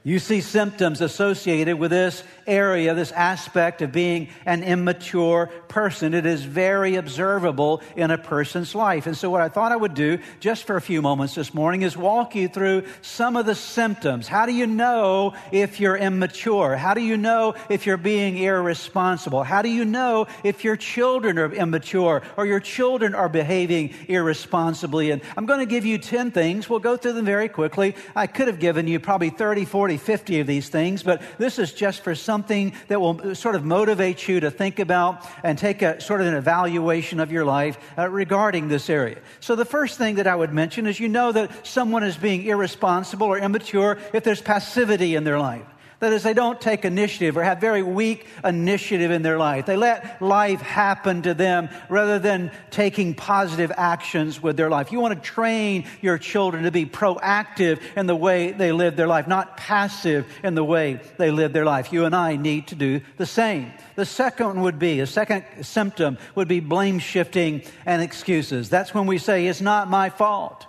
You 0.04 0.20
see 0.20 0.40
symptoms 0.40 1.02
associated 1.02 1.78
with 1.78 1.92
this 1.92 2.24
area, 2.50 2.94
this 2.94 3.12
aspect 3.12 3.82
of 3.82 3.92
being 3.92 4.30
an 4.46 4.64
immature 4.64 5.48
person. 5.68 6.14
It 6.14 6.26
is 6.26 6.44
very 6.44 6.96
observable 6.96 7.82
in 7.96 8.12
a 8.12 8.18
person's 8.18 8.76
life. 8.76 9.08
And 9.08 9.16
so, 9.16 9.30
what 9.30 9.42
I 9.42 9.50
thought 9.50 9.72
I 9.72 9.76
would 9.76 9.94
do 9.94 10.20
just 10.40 10.66
for 10.66 10.76
a 10.76 10.82
few 10.82 11.02
moments 11.02 11.36
this 11.36 11.54
morning 11.54 11.84
is 11.84 11.96
walk 11.96 12.36
you 12.36 12.48
through 12.48 12.84
some 13.02 13.36
of 13.36 13.46
the 13.46 13.56
symptoms. 13.56 14.28
How 14.28 14.46
do 14.46 14.54
you 14.54 14.68
know 14.68 15.34
if 15.52 15.80
you're 15.80 15.96
immature? 15.96 16.76
How 16.76 16.94
do 16.94 17.02
you 17.02 17.18
know 17.18 17.56
if 17.70 17.86
you're 17.86 17.98
being 17.98 18.38
irresponsible? 18.38 19.44
How 19.44 19.62
do 19.62 19.70
you 19.70 19.86
know 19.86 20.28
if 20.44 20.64
your 20.64 20.76
children 20.76 21.38
are 21.38 21.54
immature 21.54 22.22
or 22.38 22.46
your 22.46 22.60
children 22.60 23.14
are 23.14 23.30
behaving 23.30 23.94
irresponsibly? 24.08 25.12
And 25.12 25.22
I'm 25.38 25.46
going 25.46 25.60
to 25.60 25.66
give 25.66 25.86
you 25.86 25.98
10 25.98 26.32
things. 26.32 26.70
We'll 26.70 26.80
go 26.80 26.98
through 26.98 27.14
them 27.14 27.26
very 27.26 27.50
quickly. 27.50 27.96
I 28.16 28.28
could 28.28 28.48
have 28.48 28.60
given 28.60 28.88
you 28.88 29.00
probably 29.00 29.30
30, 29.30 29.66
40, 29.66 29.98
50 29.98 30.40
of 30.40 30.48
these 30.48 30.70
things, 30.70 31.04
but 31.04 31.22
this 31.38 31.60
is 31.60 31.72
just 31.74 32.04
for 32.04 32.16
something 32.40 32.72
that 32.88 33.02
will 33.02 33.36
sort 33.36 33.56
of 33.56 33.66
motivate 33.66 34.26
you 34.30 34.40
to 34.40 34.50
think 34.50 34.80
about 34.80 35.28
and 35.44 35.58
take 35.58 35.82
a 35.82 36.00
sort 36.00 36.22
of 36.22 36.28
an 36.28 36.36
evaluation 36.36 37.20
of 37.20 37.34
your 37.34 37.44
life 37.44 37.78
uh, 37.98 38.08
regarding 38.08 38.70
this 38.70 38.90
area. 38.90 39.20
So 39.42 39.58
the 39.58 39.66
first 39.66 39.98
thing 39.98 40.16
that 40.16 40.26
I 40.28 40.36
would 40.36 40.54
mention 40.54 40.88
is 40.88 41.02
you 41.02 41.10
know 41.10 41.34
that 41.34 41.68
someone 41.68 42.02
is 42.04 42.16
being 42.16 42.46
irresponsible 42.46 43.28
or 43.28 43.38
immature 43.38 43.98
if 44.14 44.24
there's 44.24 44.42
passivity 44.42 45.16
in 45.16 45.26
their 45.26 45.38
life. 45.38 45.66
That 46.00 46.14
is, 46.14 46.24
they 46.24 46.34
don't 46.34 46.62
take 46.62 46.86
initiative 46.86 47.36
or 47.36 47.44
have 47.44 47.60
very 47.60 47.84
weak 47.84 48.26
initiative 48.44 49.12
in 49.12 49.22
their 49.22 49.38
life. 49.38 49.66
They 49.66 49.76
let 49.76 50.22
life 50.22 50.62
happen 50.62 51.24
to 51.24 51.34
them 51.34 51.68
rather 51.90 52.20
than 52.20 52.52
taking 52.72 53.14
positive 53.14 53.70
actions 53.76 54.42
with 54.42 54.56
their 54.56 54.70
life. 54.70 54.94
You 54.94 55.02
want 55.02 55.22
to 55.22 55.30
train 55.30 55.86
your 56.00 56.18
children 56.18 56.64
to 56.64 56.72
be 56.72 56.86
proactive 56.86 57.82
in 57.98 58.08
the 58.08 58.16
way 58.16 58.54
they 58.54 58.72
live 58.72 58.96
their 58.96 59.08
life, 59.08 59.28
not 59.28 59.58
passive 59.58 60.26
in 60.42 60.56
the 60.56 60.64
way 60.64 61.02
they 61.18 61.32
live 61.32 61.52
their 61.52 61.66
life. 61.66 61.92
You 61.92 62.06
and 62.06 62.16
I 62.16 62.38
need 62.38 62.68
to 62.68 62.76
do 62.76 63.02
the 63.18 63.26
same. 63.26 63.74
The 63.96 64.06
second 64.06 64.62
would 64.62 64.80
be, 64.80 65.02
a 65.02 65.08
second 65.08 65.44
symptom 65.64 66.18
would 66.34 66.48
be 66.48 66.62
blame 66.62 67.00
shifting 67.00 67.64
and 67.86 68.02
excuses. 68.02 68.70
That's 68.70 68.94
when 68.94 69.06
we 69.06 69.18
say, 69.18 69.48
it's 69.48 69.60
not 69.60 69.90
my 69.90 70.10
fault. 70.10 70.66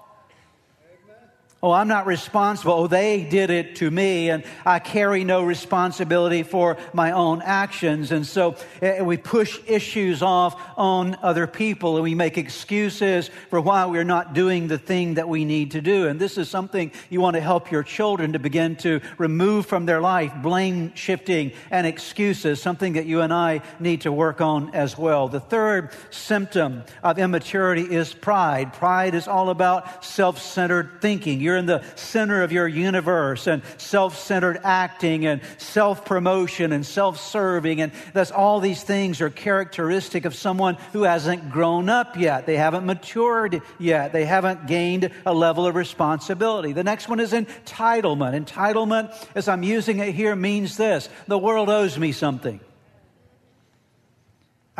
Oh, 1.62 1.72
I'm 1.72 1.88
not 1.88 2.06
responsible. 2.06 2.72
Oh, 2.72 2.86
they 2.86 3.22
did 3.22 3.50
it 3.50 3.76
to 3.76 3.90
me, 3.90 4.30
and 4.30 4.44
I 4.64 4.78
carry 4.78 5.24
no 5.24 5.42
responsibility 5.42 6.42
for 6.42 6.78
my 6.94 7.10
own 7.12 7.42
actions. 7.42 8.12
And 8.12 8.26
so 8.26 8.56
uh, 8.80 9.04
we 9.04 9.18
push 9.18 9.60
issues 9.66 10.22
off 10.22 10.58
on 10.78 11.18
other 11.20 11.46
people, 11.46 11.96
and 11.96 12.02
we 12.02 12.14
make 12.14 12.38
excuses 12.38 13.28
for 13.50 13.60
why 13.60 13.84
we're 13.84 14.04
not 14.04 14.32
doing 14.32 14.68
the 14.68 14.78
thing 14.78 15.14
that 15.14 15.28
we 15.28 15.44
need 15.44 15.72
to 15.72 15.82
do. 15.82 16.08
And 16.08 16.18
this 16.18 16.38
is 16.38 16.48
something 16.48 16.92
you 17.10 17.20
want 17.20 17.34
to 17.34 17.42
help 17.42 17.70
your 17.70 17.82
children 17.82 18.32
to 18.32 18.38
begin 18.38 18.76
to 18.76 19.02
remove 19.18 19.66
from 19.66 19.84
their 19.84 20.00
life 20.00 20.32
blame 20.42 20.94
shifting 20.94 21.52
and 21.70 21.86
excuses, 21.86 22.62
something 22.62 22.94
that 22.94 23.04
you 23.04 23.20
and 23.20 23.34
I 23.34 23.60
need 23.78 24.00
to 24.02 24.12
work 24.12 24.40
on 24.40 24.74
as 24.74 24.96
well. 24.96 25.28
The 25.28 25.40
third 25.40 25.90
symptom 26.08 26.84
of 27.02 27.18
immaturity 27.18 27.82
is 27.82 28.14
pride. 28.14 28.72
Pride 28.72 29.14
is 29.14 29.28
all 29.28 29.50
about 29.50 30.06
self 30.06 30.40
centered 30.40 31.02
thinking. 31.02 31.38
You're 31.38 31.49
in 31.56 31.66
the 31.66 31.82
center 31.96 32.42
of 32.42 32.52
your 32.52 32.68
universe 32.68 33.46
and 33.46 33.62
self 33.78 34.18
centered 34.18 34.60
acting 34.62 35.26
and 35.26 35.40
self 35.58 36.04
promotion 36.04 36.72
and 36.72 36.84
self 36.84 37.20
serving. 37.20 37.80
And 37.80 37.92
that's 38.12 38.30
all 38.30 38.60
these 38.60 38.82
things 38.82 39.20
are 39.20 39.30
characteristic 39.30 40.24
of 40.24 40.34
someone 40.34 40.76
who 40.92 41.02
hasn't 41.02 41.50
grown 41.50 41.88
up 41.88 42.16
yet. 42.16 42.46
They 42.46 42.56
haven't 42.56 42.86
matured 42.86 43.62
yet. 43.78 44.12
They 44.12 44.24
haven't 44.24 44.66
gained 44.66 45.10
a 45.26 45.34
level 45.34 45.66
of 45.66 45.74
responsibility. 45.74 46.72
The 46.72 46.84
next 46.84 47.08
one 47.08 47.20
is 47.20 47.32
entitlement. 47.32 48.44
Entitlement, 48.44 49.14
as 49.34 49.48
I'm 49.48 49.62
using 49.62 49.98
it 49.98 50.14
here, 50.14 50.36
means 50.36 50.76
this 50.76 51.08
the 51.26 51.38
world 51.38 51.68
owes 51.68 51.98
me 51.98 52.12
something. 52.12 52.60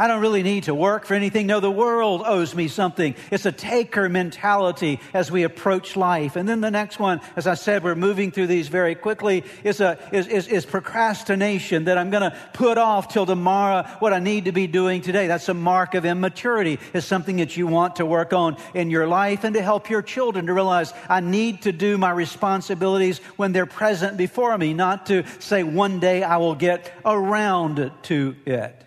I 0.00 0.06
don't 0.06 0.22
really 0.22 0.42
need 0.42 0.62
to 0.62 0.74
work 0.74 1.04
for 1.04 1.12
anything. 1.12 1.46
No, 1.46 1.60
the 1.60 1.70
world 1.70 2.22
owes 2.24 2.54
me 2.54 2.68
something. 2.68 3.14
It's 3.30 3.44
a 3.44 3.52
taker 3.52 4.08
mentality 4.08 4.98
as 5.12 5.30
we 5.30 5.42
approach 5.42 5.94
life. 5.94 6.36
And 6.36 6.48
then 6.48 6.62
the 6.62 6.70
next 6.70 6.98
one, 6.98 7.20
as 7.36 7.46
I 7.46 7.52
said, 7.52 7.84
we're 7.84 7.94
moving 7.94 8.32
through 8.32 8.46
these 8.46 8.68
very 8.68 8.94
quickly, 8.94 9.44
is, 9.62 9.82
a, 9.82 9.98
is, 10.10 10.26
is, 10.26 10.48
is 10.48 10.64
procrastination 10.64 11.84
that 11.84 11.98
I'm 11.98 12.08
going 12.08 12.22
to 12.22 12.34
put 12.54 12.78
off 12.78 13.08
till 13.08 13.26
tomorrow 13.26 13.86
what 13.98 14.14
I 14.14 14.20
need 14.20 14.46
to 14.46 14.52
be 14.52 14.66
doing 14.66 15.02
today. 15.02 15.26
That's 15.26 15.50
a 15.50 15.54
mark 15.54 15.92
of 15.92 16.06
immaturity. 16.06 16.78
It's 16.94 17.04
something 17.04 17.36
that 17.36 17.58
you 17.58 17.66
want 17.66 17.96
to 17.96 18.06
work 18.06 18.32
on 18.32 18.56
in 18.72 18.88
your 18.88 19.06
life 19.06 19.44
and 19.44 19.52
to 19.54 19.60
help 19.60 19.90
your 19.90 20.00
children 20.00 20.46
to 20.46 20.54
realize 20.54 20.94
I 21.10 21.20
need 21.20 21.60
to 21.64 21.72
do 21.72 21.98
my 21.98 22.10
responsibilities 22.10 23.18
when 23.36 23.52
they're 23.52 23.66
present 23.66 24.16
before 24.16 24.56
me, 24.56 24.72
not 24.72 25.04
to 25.08 25.24
say 25.40 25.62
one 25.62 26.00
day 26.00 26.22
I 26.22 26.38
will 26.38 26.54
get 26.54 26.90
around 27.04 27.92
to 28.04 28.34
it. 28.46 28.86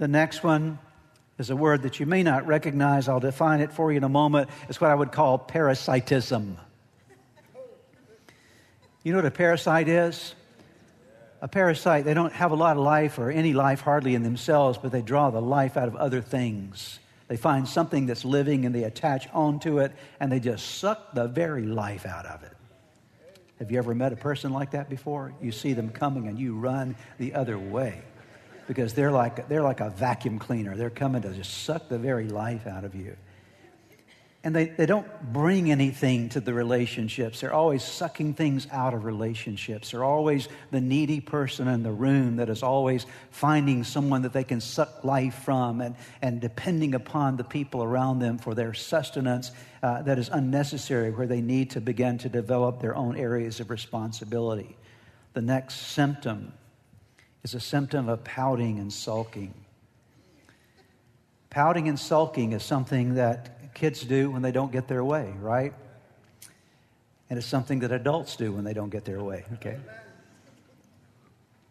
The 0.00 0.08
next 0.08 0.42
one 0.42 0.78
is 1.36 1.50
a 1.50 1.56
word 1.56 1.82
that 1.82 2.00
you 2.00 2.06
may 2.06 2.22
not 2.22 2.46
recognize. 2.46 3.06
I'll 3.06 3.20
define 3.20 3.60
it 3.60 3.70
for 3.70 3.92
you 3.92 3.98
in 3.98 4.04
a 4.04 4.08
moment. 4.08 4.48
It's 4.70 4.80
what 4.80 4.90
I 4.90 4.94
would 4.94 5.12
call 5.12 5.36
parasitism. 5.36 6.56
You 9.02 9.12
know 9.12 9.18
what 9.18 9.26
a 9.26 9.30
parasite 9.30 9.88
is? 9.88 10.34
A 11.42 11.48
parasite, 11.48 12.06
they 12.06 12.14
don't 12.14 12.32
have 12.32 12.50
a 12.50 12.54
lot 12.54 12.78
of 12.78 12.82
life 12.82 13.18
or 13.18 13.30
any 13.30 13.52
life 13.52 13.82
hardly 13.82 14.14
in 14.14 14.22
themselves, 14.22 14.78
but 14.78 14.90
they 14.90 15.02
draw 15.02 15.28
the 15.28 15.42
life 15.42 15.76
out 15.76 15.86
of 15.86 15.96
other 15.96 16.22
things. 16.22 16.98
They 17.28 17.36
find 17.36 17.68
something 17.68 18.06
that's 18.06 18.24
living 18.24 18.64
and 18.64 18.74
they 18.74 18.84
attach 18.84 19.28
onto 19.34 19.80
it 19.80 19.92
and 20.18 20.32
they 20.32 20.40
just 20.40 20.78
suck 20.78 21.12
the 21.12 21.28
very 21.28 21.66
life 21.66 22.06
out 22.06 22.24
of 22.24 22.42
it. 22.42 22.56
Have 23.58 23.70
you 23.70 23.76
ever 23.76 23.94
met 23.94 24.14
a 24.14 24.16
person 24.16 24.50
like 24.50 24.70
that 24.70 24.88
before? 24.88 25.34
You 25.42 25.52
see 25.52 25.74
them 25.74 25.90
coming 25.90 26.26
and 26.26 26.38
you 26.38 26.54
run 26.54 26.96
the 27.18 27.34
other 27.34 27.58
way 27.58 28.00
because 28.70 28.94
they're 28.94 29.10
like, 29.10 29.48
they're 29.48 29.64
like 29.64 29.80
a 29.80 29.90
vacuum 29.90 30.38
cleaner. 30.38 30.76
They're 30.76 30.90
coming 30.90 31.22
to 31.22 31.32
just 31.32 31.64
suck 31.64 31.88
the 31.88 31.98
very 31.98 32.28
life 32.28 32.68
out 32.68 32.84
of 32.84 32.94
you. 32.94 33.16
And 34.44 34.54
they, 34.54 34.66
they 34.66 34.86
don't 34.86 35.08
bring 35.32 35.72
anything 35.72 36.28
to 36.28 36.40
the 36.40 36.54
relationships. 36.54 37.40
They're 37.40 37.52
always 37.52 37.82
sucking 37.82 38.34
things 38.34 38.68
out 38.70 38.94
of 38.94 39.04
relationships. 39.04 39.90
They're 39.90 40.04
always 40.04 40.46
the 40.70 40.80
needy 40.80 41.18
person 41.18 41.66
in 41.66 41.82
the 41.82 41.90
room 41.90 42.36
that 42.36 42.48
is 42.48 42.62
always 42.62 43.06
finding 43.32 43.82
someone 43.82 44.22
that 44.22 44.32
they 44.32 44.44
can 44.44 44.60
suck 44.60 45.02
life 45.02 45.42
from 45.42 45.80
and, 45.80 45.96
and 46.22 46.40
depending 46.40 46.94
upon 46.94 47.38
the 47.38 47.44
people 47.44 47.82
around 47.82 48.20
them 48.20 48.38
for 48.38 48.54
their 48.54 48.72
sustenance 48.72 49.50
uh, 49.82 50.02
that 50.02 50.16
is 50.16 50.28
unnecessary, 50.28 51.10
where 51.10 51.26
they 51.26 51.40
need 51.40 51.70
to 51.70 51.80
begin 51.80 52.18
to 52.18 52.28
develop 52.28 52.80
their 52.80 52.94
own 52.94 53.16
areas 53.16 53.58
of 53.58 53.68
responsibility. 53.68 54.76
The 55.32 55.42
next 55.42 55.74
symptom 55.88 56.52
is 57.42 57.54
a 57.54 57.60
symptom 57.60 58.08
of 58.08 58.22
pouting 58.24 58.78
and 58.78 58.92
sulking. 58.92 59.54
Pouting 61.48 61.88
and 61.88 61.98
sulking 61.98 62.52
is 62.52 62.62
something 62.62 63.14
that 63.14 63.74
kids 63.74 64.02
do 64.02 64.30
when 64.30 64.42
they 64.42 64.52
don't 64.52 64.70
get 64.70 64.88
their 64.88 65.04
way, 65.04 65.32
right? 65.40 65.72
And 67.28 67.38
it's 67.38 67.46
something 67.46 67.80
that 67.80 67.92
adults 67.92 68.36
do 68.36 68.52
when 68.52 68.64
they 68.64 68.74
don't 68.74 68.90
get 68.90 69.04
their 69.04 69.22
way, 69.22 69.44
okay? 69.54 69.78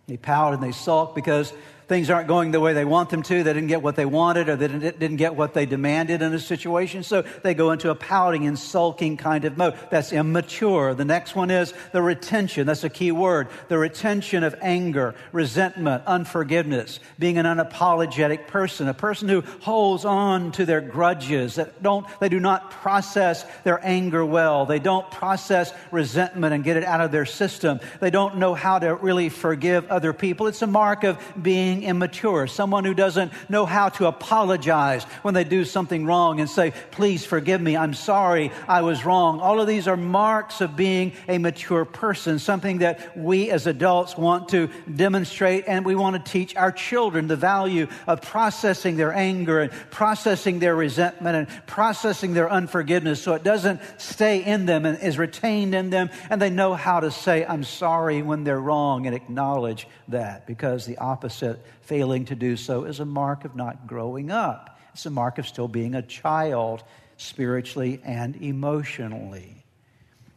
They 0.08 0.18
pout 0.18 0.54
and 0.54 0.64
they 0.64 0.72
sulk 0.72 1.14
because 1.14 1.54
things 1.90 2.10
aren't 2.10 2.28
going 2.28 2.52
the 2.52 2.60
way 2.60 2.74
they 2.74 2.86
want 2.86 3.10
them 3.10 3.24
to. 3.24 3.44
They 3.44 3.52
didn't 3.52 3.68
get 3.68 3.82
what 3.82 3.96
they 3.96 4.06
wanted 4.06 4.48
or 4.48 4.56
they 4.56 4.68
didn't 4.68 5.18
get 5.18 5.36
what 5.36 5.56
they 5.56 5.66
demanded 5.66 6.22
in 6.22 6.34
a 6.34 6.40
situation. 6.40 7.04
So 7.04 7.24
they 7.44 7.56
go 7.56 7.72
into 7.72 7.90
a 7.90 7.96
pouting 7.96 8.46
and 8.46 8.58
sulking 8.58 9.18
kind 9.18 9.44
of 9.44 9.58
mode. 9.58 9.74
That's 9.90 10.14
immature. 10.14 10.94
The 10.94 11.04
next 11.04 11.36
one 11.36 11.50
is 11.50 11.74
the 11.92 12.02
retention. 12.02 12.68
That's 12.68 12.84
a 12.84 12.90
key 12.90 13.12
word. 13.12 13.48
The 13.68 13.78
retention 13.80 14.44
of 14.44 14.56
anger, 14.62 15.16
resentment, 15.32 16.04
unforgiveness, 16.06 17.00
being 17.18 17.40
an 17.40 17.46
unapologetic 17.46 18.48
person, 18.48 18.88
a 18.88 18.94
person 18.94 19.28
who 19.28 19.42
holds 19.62 20.06
on 20.06 20.52
to 20.54 20.66
their 20.66 20.82
grudges, 20.82 21.56
that 21.56 21.82
don't, 21.82 22.06
they 22.20 22.30
do 22.30 22.40
not 22.40 22.70
process 22.70 23.44
their 23.64 23.84
anger 23.84 24.24
well. 24.24 24.68
They 24.68 24.80
don't 24.80 25.10
process 25.10 25.74
resentment 25.92 26.54
and 26.54 26.64
get 26.64 26.78
it 26.78 26.84
out 26.84 27.02
of 27.02 27.12
their 27.12 27.26
system. 27.26 27.80
They 28.00 28.12
don't 28.12 28.38
know 28.38 28.54
how 28.54 28.78
to 28.78 28.94
really 28.94 29.30
forgive 29.30 29.90
other 29.90 30.14
people. 30.14 30.46
It's 30.46 30.62
a 30.62 30.68
mark 30.68 31.04
of 31.04 31.18
being 31.42 31.79
being 31.80 31.90
immature, 31.90 32.48
someone 32.48 32.86
who 32.86 32.94
doesn't 32.94 33.32
know 33.50 33.66
how 33.66 33.90
to 33.90 34.08
apologize 34.08 35.04
when 35.22 35.34
they 35.34 35.44
do 35.44 35.66
something 35.66 36.06
wrong 36.06 36.40
and 36.40 36.50
say, 36.50 36.74
Please 36.92 37.26
forgive 37.26 37.62
me, 37.62 37.78
I'm 37.78 37.94
sorry, 37.94 38.52
I 38.68 38.82
was 38.82 39.06
wrong. 39.06 39.40
All 39.40 39.60
of 39.60 39.68
these 39.68 39.88
are 39.88 39.98
marks 39.98 40.62
of 40.62 40.76
being 40.76 41.14
a 41.28 41.38
mature 41.38 41.86
person, 41.86 42.40
something 42.40 42.80
that 42.80 43.18
we 43.18 43.50
as 43.50 43.68
adults 43.68 44.18
want 44.18 44.50
to 44.50 44.70
demonstrate 44.94 45.66
and 45.68 45.86
we 45.86 45.96
want 45.96 46.24
to 46.24 46.32
teach 46.32 46.56
our 46.56 46.72
children 46.72 47.28
the 47.28 47.36
value 47.36 47.88
of 48.08 48.22
processing 48.22 48.98
their 48.98 49.14
anger 49.14 49.62
and 49.62 49.72
processing 49.92 50.60
their 50.60 50.76
resentment 50.76 51.36
and 51.36 51.68
processing 51.68 52.34
their 52.34 52.50
unforgiveness 52.50 53.22
so 53.22 53.34
it 53.34 53.44
doesn't 53.44 53.82
stay 53.98 54.44
in 54.44 54.66
them 54.66 54.86
and 54.86 55.00
is 55.02 55.18
retained 55.18 55.74
in 55.74 55.90
them 55.90 56.10
and 56.30 56.42
they 56.42 56.50
know 56.50 56.74
how 56.74 57.00
to 57.00 57.12
say, 57.12 57.46
I'm 57.46 57.64
sorry 57.64 58.22
when 58.22 58.44
they're 58.44 58.60
wrong 58.60 59.06
and 59.06 59.16
acknowledge 59.16 59.88
that 60.10 60.46
because 60.46 60.86
the 60.86 60.98
opposite 60.98 61.64
failing 61.82 62.26
to 62.26 62.36
do 62.36 62.56
so 62.56 62.84
is 62.84 63.00
a 63.00 63.06
mark 63.06 63.46
of 63.46 63.56
not 63.56 63.88
growing 63.88 64.32
up. 64.32 64.80
It's 64.94 65.06
a 65.06 65.10
mark 65.10 65.38
of 65.38 65.48
still 65.48 65.68
being 65.68 65.96
a 65.96 66.02
child 66.02 66.84
spiritually 67.18 68.02
and 68.04 68.36
emotionally. 68.38 69.64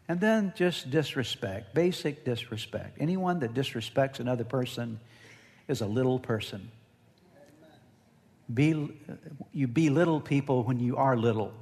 And 0.08 0.20
then 0.20 0.52
just 0.56 0.90
disrespect, 0.90 1.74
basic 1.74 2.24
disrespect. 2.24 2.98
Anyone 3.00 3.40
that 3.40 3.54
disrespects 3.54 4.20
another 4.20 4.44
person 4.44 5.00
is 5.68 5.80
a 5.80 5.86
little 5.86 6.18
person. 6.18 6.70
Be, 8.52 8.90
you 9.52 9.68
belittle 9.68 10.20
people 10.20 10.64
when 10.64 10.80
you 10.80 10.96
are 10.96 11.16
little 11.16 11.54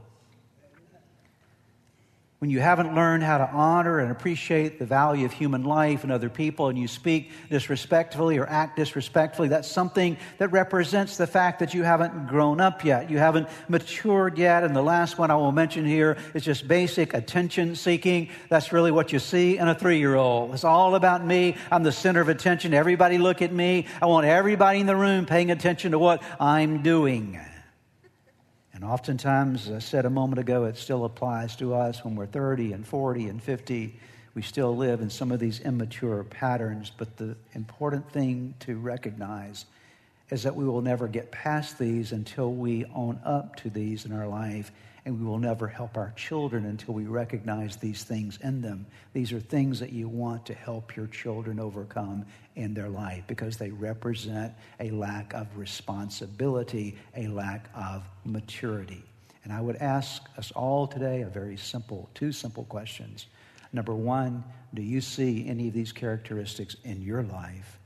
when 2.41 2.49
you 2.49 2.59
haven't 2.59 2.95
learned 2.95 3.23
how 3.23 3.37
to 3.37 3.47
honor 3.51 3.99
and 3.99 4.11
appreciate 4.11 4.79
the 4.79 4.87
value 4.87 5.27
of 5.27 5.33
human 5.33 5.63
life 5.63 6.05
and 6.05 6.11
other 6.11 6.31
people, 6.31 6.69
and 6.69 6.79
you 6.79 6.89
speak 6.89 7.31
disrespectfully 7.51 8.39
or 8.39 8.47
act 8.49 8.77
disrespectfully, 8.77 9.49
that's 9.49 9.71
something 9.71 10.17
that 10.39 10.49
represents 10.49 11.19
the 11.19 11.27
fact 11.27 11.59
that 11.59 11.75
you 11.75 11.83
haven't 11.83 12.29
grown 12.29 12.59
up 12.59 12.83
yet. 12.83 13.11
You 13.11 13.19
haven't 13.19 13.47
matured 13.69 14.39
yet. 14.39 14.65
And 14.65 14.75
the 14.75 14.81
last 14.81 15.19
one 15.19 15.31
I 15.31 15.37
will 15.37 15.53
mention 15.53 15.85
here 15.85 16.17
is 16.33 16.43
just 16.43 16.67
basic 16.67 17.13
attention 17.13 17.77
seeking. 17.77 18.31
That's 18.49 18.73
really 18.73 18.91
what 18.91 19.13
you 19.13 19.19
see 19.19 19.59
in 19.59 19.69
a 19.69 19.75
three 19.75 19.99
year 19.99 20.15
old. 20.15 20.55
It's 20.55 20.65
all 20.65 20.95
about 20.95 21.23
me. 21.23 21.59
I'm 21.71 21.83
the 21.83 21.93
center 21.93 22.23
of 22.23 22.31
attention. 22.31 22.73
Everybody 22.73 23.19
look 23.19 23.43
at 23.43 23.53
me. 23.53 23.87
I 24.01 24.07
want 24.07 24.25
everybody 24.25 24.81
in 24.81 24.87
the 24.87 24.97
room 24.97 25.27
paying 25.27 25.51
attention 25.51 25.93
to 25.93 25.99
what 25.99 26.23
I'm 26.41 26.81
doing. 26.83 27.39
And 28.81 28.89
oftentimes, 28.89 29.69
as 29.69 29.75
I 29.75 29.79
said 29.79 30.07
a 30.07 30.11
moment 30.11 30.39
ago, 30.39 30.65
it 30.65 30.79
still 30.79 31.05
applies 31.05 31.55
to 31.57 31.75
us 31.75 32.03
when 32.03 32.17
we're 32.17 32.25
30 32.25 32.73
and 32.73 32.87
40 32.87 33.27
and 33.27 33.43
50. 33.43 33.95
We 34.35 34.41
still 34.41 34.75
live 34.75 35.03
in 35.03 35.11
some 35.11 35.31
of 35.33 35.39
these 35.39 35.61
immature 35.61 36.25
patterns. 36.25 36.91
But 36.97 37.19
the 37.19 37.37
important 37.53 38.11
thing 38.11 38.55
to 38.61 38.79
recognize 38.79 39.67
is 40.31 40.45
that 40.45 40.57
we 40.57 40.65
will 40.65 40.81
never 40.81 41.09
get 41.09 41.31
past 41.31 41.79
these 41.79 42.13
until 42.13 42.55
we 42.55 42.87
own 42.95 43.21
up 43.23 43.55
to 43.57 43.69
these 43.69 44.07
in 44.07 44.13
our 44.13 44.27
life 44.27 44.73
and 45.11 45.19
we 45.19 45.27
will 45.27 45.39
never 45.41 45.67
help 45.67 45.97
our 45.97 46.13
children 46.15 46.67
until 46.67 46.95
we 46.95 47.05
recognize 47.05 47.75
these 47.75 48.05
things 48.05 48.39
in 48.45 48.61
them. 48.61 48.87
These 49.13 49.33
are 49.33 49.41
things 49.41 49.81
that 49.81 49.93
you 49.93 50.09
want 50.09 50.47
to 50.47 50.55
help 50.55 50.95
your 50.95 51.09
children 51.09 51.59
overcome 51.59 52.25
in 52.55 52.75
their 52.75 52.89
life 52.89 53.25
because 53.27 53.57
they 53.57 53.71
represent 53.73 54.55
a 54.79 54.91
lack 54.91 55.35
of 55.35 55.49
responsibility, 55.59 56.97
a 57.17 57.27
lack 57.27 57.69
of 57.75 58.05
maturity. 58.25 59.03
And 59.43 59.53
I 59.53 59.61
would 59.61 59.77
ask 59.79 60.23
us 60.39 60.53
all 60.53 60.87
today 60.87 61.23
a 61.23 61.27
very 61.27 61.57
simple, 61.57 62.09
two 62.15 62.31
simple 62.31 62.63
questions. 62.67 63.27
Number 63.73 63.97
one, 63.97 64.45
do 64.75 64.83
you 64.83 65.01
see 65.01 65.45
any 65.49 65.67
of 65.67 65.75
these 65.75 65.91
characteristics 65.91 66.77
in 66.85 67.03
your 67.03 67.25
life? 67.25 67.80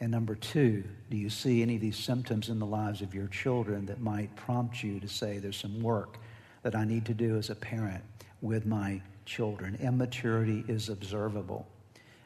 And 0.00 0.12
number 0.12 0.36
two, 0.36 0.84
do 1.10 1.16
you 1.16 1.28
see 1.28 1.60
any 1.60 1.74
of 1.74 1.80
these 1.80 1.96
symptoms 1.96 2.48
in 2.48 2.58
the 2.58 2.66
lives 2.66 3.02
of 3.02 3.14
your 3.14 3.26
children 3.26 3.86
that 3.86 4.00
might 4.00 4.34
prompt 4.36 4.82
you 4.82 5.00
to 5.00 5.08
say, 5.08 5.38
there's 5.38 5.56
some 5.56 5.82
work 5.82 6.18
that 6.62 6.76
I 6.76 6.84
need 6.84 7.04
to 7.06 7.14
do 7.14 7.36
as 7.36 7.50
a 7.50 7.56
parent 7.56 8.04
with 8.40 8.64
my 8.64 9.02
children? 9.24 9.76
Immaturity 9.80 10.64
is 10.68 10.88
observable. 10.88 11.66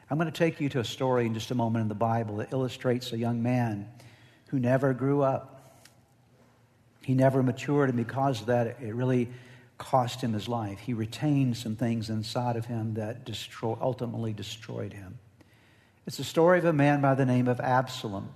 I'm 0.09 0.19
going 0.19 0.31
to 0.31 0.37
take 0.37 0.61
you 0.61 0.69
to 0.69 0.81
a 0.81 0.85
story 0.85 1.25
in 1.25 1.33
just 1.33 1.49
a 1.49 1.55
moment 1.55 1.81
in 1.81 1.89
the 1.89 1.95
Bible 1.95 2.37
that 2.37 2.53
illustrates 2.53 3.11
a 3.11 3.17
young 3.17 3.41
man 3.41 3.89
who 4.49 4.59
never 4.59 4.93
grew 4.93 5.23
up. 5.23 5.87
He 7.01 7.15
never 7.15 7.41
matured, 7.41 7.89
and 7.89 7.97
because 7.97 8.41
of 8.41 8.47
that, 8.47 8.77
it 8.81 8.93
really 8.93 9.29
cost 9.79 10.21
him 10.21 10.33
his 10.33 10.47
life. 10.47 10.77
He 10.77 10.93
retained 10.93 11.57
some 11.57 11.75
things 11.75 12.11
inside 12.11 12.55
of 12.55 12.67
him 12.67 12.93
that 12.93 13.25
destroy, 13.25 13.75
ultimately 13.81 14.31
destroyed 14.31 14.93
him. 14.93 15.17
It's 16.05 16.17
the 16.17 16.25
story 16.25 16.59
of 16.59 16.65
a 16.65 16.73
man 16.73 16.99
by 16.99 17.15
the 17.15 17.25
name 17.25 17.47
of 17.47 17.61
Absalom. 17.61 18.29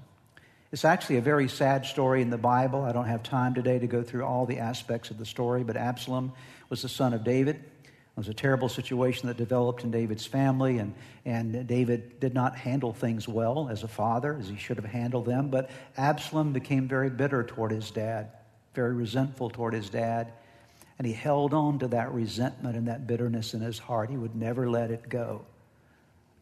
It's 0.72 0.86
actually 0.86 1.18
a 1.18 1.22
very 1.22 1.50
sad 1.50 1.86
story 1.86 2.22
in 2.22 2.30
the 2.30 2.38
Bible. 2.38 2.84
I 2.84 2.94
don't 2.94 3.08
have 3.08 3.24
time 3.24 3.54
today 3.54 3.78
to 3.78 3.88
go 3.88 4.04
through 4.04 4.24
all 4.24 4.46
the 4.46 4.60
aspects 4.60 5.12
of 5.12 5.18
the 5.18 5.26
story, 5.26 5.66
but 5.66 5.76
Absalom 5.76 6.32
was 6.70 6.82
the 6.82 6.88
son 6.88 7.14
of 7.14 7.26
David. 7.26 7.58
It 7.58 7.92
was 8.16 8.30
a 8.30 8.34
terrible 8.34 8.70
situation 8.70 9.28
that 9.28 9.36
developed 9.36 9.84
in 9.84 9.92
David's 9.92 10.26
family, 10.26 10.78
and, 10.78 10.96
and 11.26 11.68
David 11.68 12.22
did 12.22 12.34
not 12.34 12.56
handle 12.56 12.94
things 12.94 13.28
well 13.28 13.68
as 13.70 13.84
a 13.84 13.88
father, 13.90 14.38
as 14.40 14.48
he 14.48 14.56
should 14.56 14.78
have 14.78 14.86
handled 14.86 15.26
them. 15.26 15.50
But 15.50 15.70
Absalom 15.98 16.54
became 16.54 16.88
very 16.88 17.10
bitter 17.10 17.44
toward 17.44 17.72
his 17.72 17.92
dad, 17.92 18.32
very 18.76 18.94
resentful 18.94 19.50
toward 19.50 19.74
his 19.74 19.90
dad, 19.90 20.32
and 20.98 21.06
he 21.06 21.12
held 21.12 21.54
on 21.54 21.80
to 21.80 21.90
that 21.90 22.14
resentment 22.14 22.78
and 22.78 22.88
that 22.88 23.08
bitterness 23.08 23.54
in 23.54 23.60
his 23.60 23.78
heart. 23.78 24.10
He 24.10 24.18
would 24.18 24.38
never 24.38 24.70
let 24.70 24.90
it 24.90 25.10
go. 25.10 25.46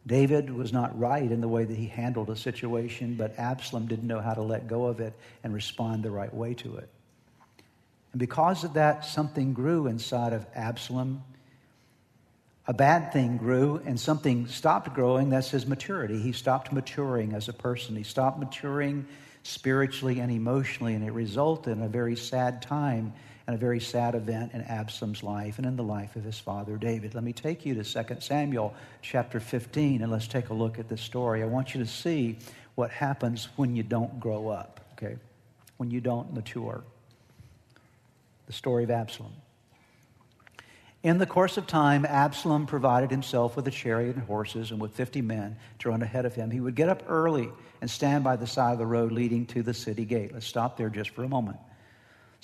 David 0.06 0.50
was 0.50 0.72
not 0.72 0.96
right 0.98 1.30
in 1.30 1.40
the 1.40 1.48
way 1.48 1.64
that 1.64 1.76
he 1.76 1.86
handled 1.86 2.30
a 2.30 2.36
situation, 2.36 3.16
but 3.16 3.36
Absalom 3.38 3.86
didn't 3.86 4.06
know 4.06 4.20
how 4.20 4.34
to 4.34 4.42
let 4.42 4.68
go 4.68 4.84
of 4.84 5.00
it 5.00 5.14
and 5.42 5.52
respond 5.52 6.02
the 6.02 6.10
right 6.10 6.32
way 6.32 6.54
to 6.54 6.76
it. 6.76 6.88
And 8.12 8.20
because 8.20 8.62
of 8.62 8.74
that, 8.74 9.04
something 9.04 9.52
grew 9.52 9.88
inside 9.88 10.32
of 10.32 10.46
Absalom. 10.54 11.24
A 12.68 12.74
bad 12.74 13.12
thing 13.12 13.36
grew, 13.36 13.80
and 13.84 13.98
something 13.98 14.46
stopped 14.46 14.94
growing. 14.94 15.30
That's 15.30 15.50
his 15.50 15.66
maturity. 15.66 16.20
He 16.20 16.32
stopped 16.32 16.72
maturing 16.72 17.32
as 17.32 17.48
a 17.48 17.52
person. 17.52 17.96
He 17.96 18.04
stopped 18.04 18.38
maturing 18.38 19.06
spiritually 19.42 20.20
and 20.20 20.30
emotionally, 20.30 20.94
and 20.94 21.04
it 21.04 21.12
resulted 21.12 21.76
in 21.76 21.82
a 21.82 21.88
very 21.88 22.16
sad 22.16 22.62
time 22.62 23.12
and 23.46 23.54
a 23.54 23.58
very 23.58 23.80
sad 23.80 24.14
event 24.14 24.52
in 24.52 24.62
Absalom's 24.62 25.22
life 25.22 25.58
and 25.58 25.66
in 25.66 25.76
the 25.76 25.84
life 25.84 26.16
of 26.16 26.24
his 26.24 26.38
father 26.38 26.76
David. 26.76 27.14
Let 27.14 27.22
me 27.22 27.32
take 27.32 27.64
you 27.64 27.80
to 27.80 27.84
2 27.84 28.16
Samuel 28.20 28.74
chapter 29.02 29.38
15 29.38 30.02
and 30.02 30.10
let's 30.10 30.26
take 30.26 30.48
a 30.48 30.54
look 30.54 30.78
at 30.78 30.88
this 30.88 31.00
story. 31.00 31.42
I 31.42 31.46
want 31.46 31.74
you 31.74 31.80
to 31.80 31.88
see 31.88 32.38
what 32.74 32.90
happens 32.90 33.48
when 33.56 33.76
you 33.76 33.82
don't 33.82 34.18
grow 34.18 34.48
up, 34.48 34.80
okay? 34.92 35.16
When 35.76 35.90
you 35.90 36.00
don't 36.00 36.32
mature. 36.34 36.82
The 38.46 38.52
story 38.52 38.84
of 38.84 38.90
Absalom. 38.90 39.32
In 41.02 41.18
the 41.18 41.26
course 41.26 41.56
of 41.56 41.68
time, 41.68 42.04
Absalom 42.04 42.66
provided 42.66 43.12
himself 43.12 43.54
with 43.54 43.68
a 43.68 43.70
chariot 43.70 44.16
and 44.16 44.24
horses 44.24 44.72
and 44.72 44.80
with 44.80 44.92
50 44.92 45.22
men 45.22 45.56
to 45.78 45.90
run 45.90 46.02
ahead 46.02 46.26
of 46.26 46.34
him. 46.34 46.50
He 46.50 46.58
would 46.58 46.74
get 46.74 46.88
up 46.88 47.04
early 47.06 47.48
and 47.80 47.88
stand 47.88 48.24
by 48.24 48.34
the 48.34 48.46
side 48.46 48.72
of 48.72 48.78
the 48.78 48.86
road 48.86 49.12
leading 49.12 49.46
to 49.46 49.62
the 49.62 49.74
city 49.74 50.04
gate. 50.04 50.32
Let's 50.32 50.46
stop 50.46 50.76
there 50.76 50.88
just 50.88 51.10
for 51.10 51.22
a 51.22 51.28
moment. 51.28 51.58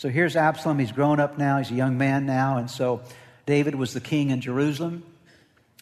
So 0.02 0.08
here's 0.08 0.34
Absalom. 0.34 0.80
He's 0.80 0.90
grown 0.90 1.20
up 1.20 1.38
now. 1.38 1.58
He's 1.58 1.70
a 1.70 1.74
young 1.74 1.96
man 1.96 2.26
now. 2.26 2.56
And 2.56 2.68
so 2.68 3.02
David 3.46 3.76
was 3.76 3.94
the 3.94 4.00
king 4.00 4.30
in 4.30 4.40
Jerusalem. 4.40 5.04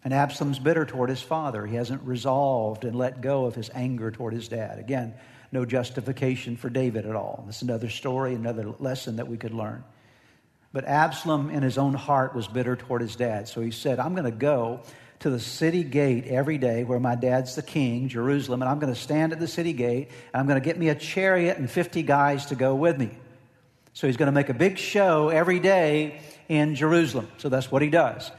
And 0.04 0.12
Absalom's 0.12 0.59
bitter 0.59 0.85
toward 0.85 1.09
his 1.09 1.22
father. 1.22 1.64
He 1.64 1.76
hasn't 1.76 2.02
resolved 2.02 2.85
and 2.85 2.94
let 2.94 3.22
go 3.22 3.46
of 3.46 3.54
his 3.54 3.70
anger 3.72 4.11
toward 4.11 4.35
his 4.35 4.46
dad. 4.46 4.78
Again, 4.78 5.14
no 5.52 5.64
justification 5.64 6.59
for 6.59 6.68
David 6.68 7.06
at 7.06 7.16
all. 7.16 7.44
This 7.46 7.56
is 7.56 7.62
another 7.62 7.88
story, 7.88 8.35
another 8.35 8.74
lesson 8.78 9.16
that 9.16 9.26
we 9.26 9.38
could 9.38 9.54
learn. 9.54 9.85
But 10.70 10.85
Absalom, 10.85 11.48
in 11.48 11.62
his 11.62 11.78
own 11.78 11.94
heart, 11.94 12.35
was 12.35 12.46
bitter 12.46 12.76
toward 12.76 13.00
his 13.00 13.16
dad. 13.16 13.48
So 13.48 13.62
he 13.62 13.70
said, 13.70 13.98
I'm 13.98 14.12
going 14.12 14.30
to 14.30 14.38
go 14.38 14.83
to 15.20 15.30
the 15.30 15.40
city 15.40 15.83
gate 15.83 16.26
every 16.26 16.59
day 16.59 16.85
where 16.85 17.00
my 17.00 17.14
dad's 17.14 17.54
the 17.54 17.62
king, 17.62 18.11
Jerusalem, 18.11 18.61
and 18.61 18.70
I'm 18.70 18.80
going 18.80 18.92
to 18.92 19.00
stand 19.00 19.33
at 19.33 19.40
the 19.40 19.48
city 19.48 19.72
gate, 19.72 20.09
and 20.35 20.40
I'm 20.40 20.46
going 20.46 20.61
to 20.61 20.64
get 20.64 20.76
me 20.76 20.90
a 20.90 20.94
chariot 20.94 21.56
and 21.56 21.70
50 21.70 22.02
guys 22.02 22.44
to 22.46 22.54
go 22.54 22.74
with 22.74 22.98
me. 22.98 23.16
So 24.00 24.06
he's 24.06 24.16
going 24.16 24.28
to 24.28 24.32
make 24.32 24.48
a 24.48 24.54
big 24.54 24.78
show 24.78 25.28
every 25.28 25.60
day 25.60 26.20
in 26.48 26.74
Jerusalem. 26.74 27.28
So 27.36 27.50
that's 27.50 27.70
what 27.70 27.82
he 27.82 27.90
does. 27.90 28.30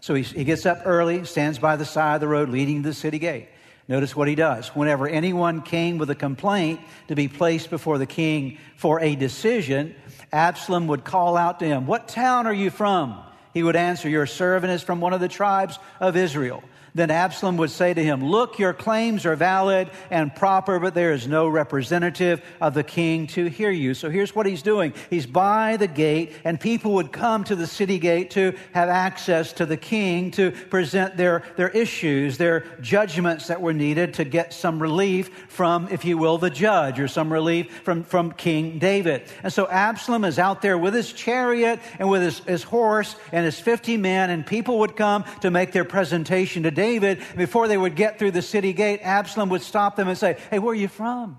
So 0.00 0.14
he, 0.14 0.22
he 0.22 0.44
gets 0.44 0.64
up 0.64 0.82
early, 0.84 1.24
stands 1.24 1.58
by 1.58 1.74
the 1.74 1.84
side 1.84 2.14
of 2.14 2.20
the 2.20 2.28
road 2.28 2.50
leading 2.50 2.84
to 2.84 2.90
the 2.90 2.94
city 2.94 3.18
gate. 3.18 3.48
Notice 3.88 4.14
what 4.14 4.28
he 4.28 4.36
does. 4.36 4.68
Whenever 4.76 5.08
anyone 5.08 5.62
came 5.62 5.98
with 5.98 6.08
a 6.10 6.14
complaint 6.14 6.78
to 7.08 7.16
be 7.16 7.26
placed 7.26 7.68
before 7.68 7.98
the 7.98 8.06
king 8.06 8.58
for 8.76 9.00
a 9.00 9.16
decision, 9.16 9.96
Absalom 10.32 10.86
would 10.86 11.02
call 11.02 11.36
out 11.36 11.58
to 11.58 11.66
him, 11.66 11.88
What 11.88 12.06
town 12.06 12.46
are 12.46 12.54
you 12.54 12.70
from? 12.70 13.20
He 13.58 13.64
would 13.64 13.74
answer, 13.74 14.08
Your 14.08 14.24
servant 14.24 14.72
is 14.72 14.84
from 14.84 15.00
one 15.00 15.12
of 15.12 15.18
the 15.18 15.26
tribes 15.26 15.80
of 15.98 16.16
Israel. 16.16 16.62
Then 16.98 17.12
Absalom 17.12 17.58
would 17.58 17.70
say 17.70 17.94
to 17.94 18.02
him, 18.02 18.24
Look, 18.24 18.58
your 18.58 18.72
claims 18.72 19.24
are 19.24 19.36
valid 19.36 19.88
and 20.10 20.34
proper, 20.34 20.80
but 20.80 20.94
there 20.94 21.12
is 21.12 21.28
no 21.28 21.46
representative 21.46 22.42
of 22.60 22.74
the 22.74 22.82
king 22.82 23.28
to 23.28 23.46
hear 23.46 23.70
you. 23.70 23.94
So 23.94 24.10
here's 24.10 24.34
what 24.34 24.46
he's 24.46 24.62
doing. 24.62 24.92
He's 25.08 25.24
by 25.24 25.76
the 25.76 25.86
gate, 25.86 26.32
and 26.42 26.60
people 26.60 26.94
would 26.94 27.12
come 27.12 27.44
to 27.44 27.54
the 27.54 27.68
city 27.68 28.00
gate 28.00 28.32
to 28.32 28.52
have 28.72 28.88
access 28.88 29.52
to 29.54 29.66
the 29.66 29.76
king 29.76 30.32
to 30.32 30.50
present 30.50 31.16
their, 31.16 31.44
their 31.56 31.68
issues, 31.68 32.36
their 32.36 32.64
judgments 32.80 33.46
that 33.46 33.60
were 33.60 33.72
needed 33.72 34.14
to 34.14 34.24
get 34.24 34.52
some 34.52 34.82
relief 34.82 35.46
from, 35.48 35.86
if 35.92 36.04
you 36.04 36.18
will, 36.18 36.36
the 36.36 36.50
judge 36.50 36.98
or 36.98 37.06
some 37.06 37.32
relief 37.32 37.82
from, 37.84 38.02
from 38.02 38.32
King 38.32 38.80
David. 38.80 39.22
And 39.44 39.52
so 39.52 39.68
Absalom 39.68 40.24
is 40.24 40.36
out 40.36 40.62
there 40.62 40.76
with 40.76 40.94
his 40.94 41.12
chariot 41.12 41.78
and 42.00 42.10
with 42.10 42.22
his, 42.22 42.38
his 42.40 42.62
horse 42.64 43.14
and 43.30 43.44
his 43.44 43.47
50 43.56 43.96
men, 43.96 44.30
and 44.30 44.44
people 44.44 44.80
would 44.80 44.96
come 44.96 45.24
to 45.42 45.52
make 45.52 45.70
their 45.70 45.84
presentation 45.84 46.64
to 46.64 46.72
David. 46.72 46.88
David, 46.88 47.36
before 47.36 47.68
they 47.68 47.76
would 47.76 47.94
get 47.94 48.18
through 48.18 48.32
the 48.32 48.42
city 48.42 48.72
gate, 48.72 49.00
Absalom 49.02 49.50
would 49.50 49.62
stop 49.62 49.96
them 49.96 50.08
and 50.08 50.16
say, 50.16 50.36
Hey, 50.50 50.58
where 50.58 50.72
are 50.72 50.74
you 50.74 50.88
from? 50.88 51.38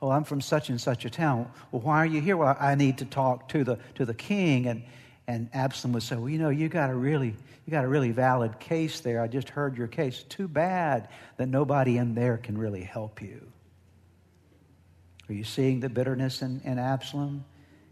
Oh, 0.00 0.10
I'm 0.10 0.24
from 0.24 0.40
such 0.40 0.68
and 0.68 0.80
such 0.80 1.04
a 1.04 1.10
town. 1.10 1.50
Well, 1.70 1.82
why 1.82 1.98
are 1.98 2.06
you 2.06 2.20
here? 2.20 2.36
Well, 2.36 2.56
I 2.58 2.74
need 2.74 2.98
to 2.98 3.04
talk 3.04 3.48
to 3.50 3.64
the, 3.64 3.78
to 3.96 4.04
the 4.04 4.14
king. 4.14 4.66
And, 4.66 4.84
and 5.26 5.50
Absalom 5.52 5.92
would 5.94 6.02
say, 6.02 6.16
Well, 6.16 6.28
you 6.28 6.38
know, 6.38 6.50
you 6.50 6.68
got 6.68 6.90
a 6.90 6.94
really 6.94 7.34
you 7.66 7.70
got 7.70 7.84
a 7.84 7.88
really 7.88 8.12
valid 8.12 8.58
case 8.58 9.00
there. 9.00 9.20
I 9.20 9.28
just 9.28 9.50
heard 9.50 9.76
your 9.76 9.88
case. 9.88 10.24
Too 10.30 10.48
bad 10.48 11.08
that 11.36 11.48
nobody 11.48 11.98
in 11.98 12.14
there 12.14 12.38
can 12.38 12.56
really 12.56 12.82
help 12.82 13.20
you. 13.20 13.46
Are 15.28 15.34
you 15.34 15.44
seeing 15.44 15.80
the 15.80 15.90
bitterness 15.90 16.40
in, 16.40 16.62
in 16.64 16.78
Absalom? 16.78 17.44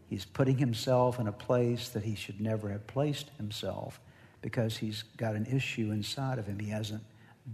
He's 0.09 0.25
putting 0.25 0.59
himself 0.59 1.19
in 1.19 1.27
a 1.27 1.33
place 1.33 1.89
that 1.91 2.05
he 2.05 2.15
should 2.15 2.41
never 2.41 2.71
have 2.71 2.87
placed 2.87 3.31
himself 3.37 4.01
because 4.41 4.77
he's 4.77 5.03
got 5.17 5.35
an 5.35 5.47
issue 5.47 5.91
inside 5.91 6.39
of 6.39 6.47
him 6.47 6.59
he 6.59 6.71
hasn't 6.71 7.03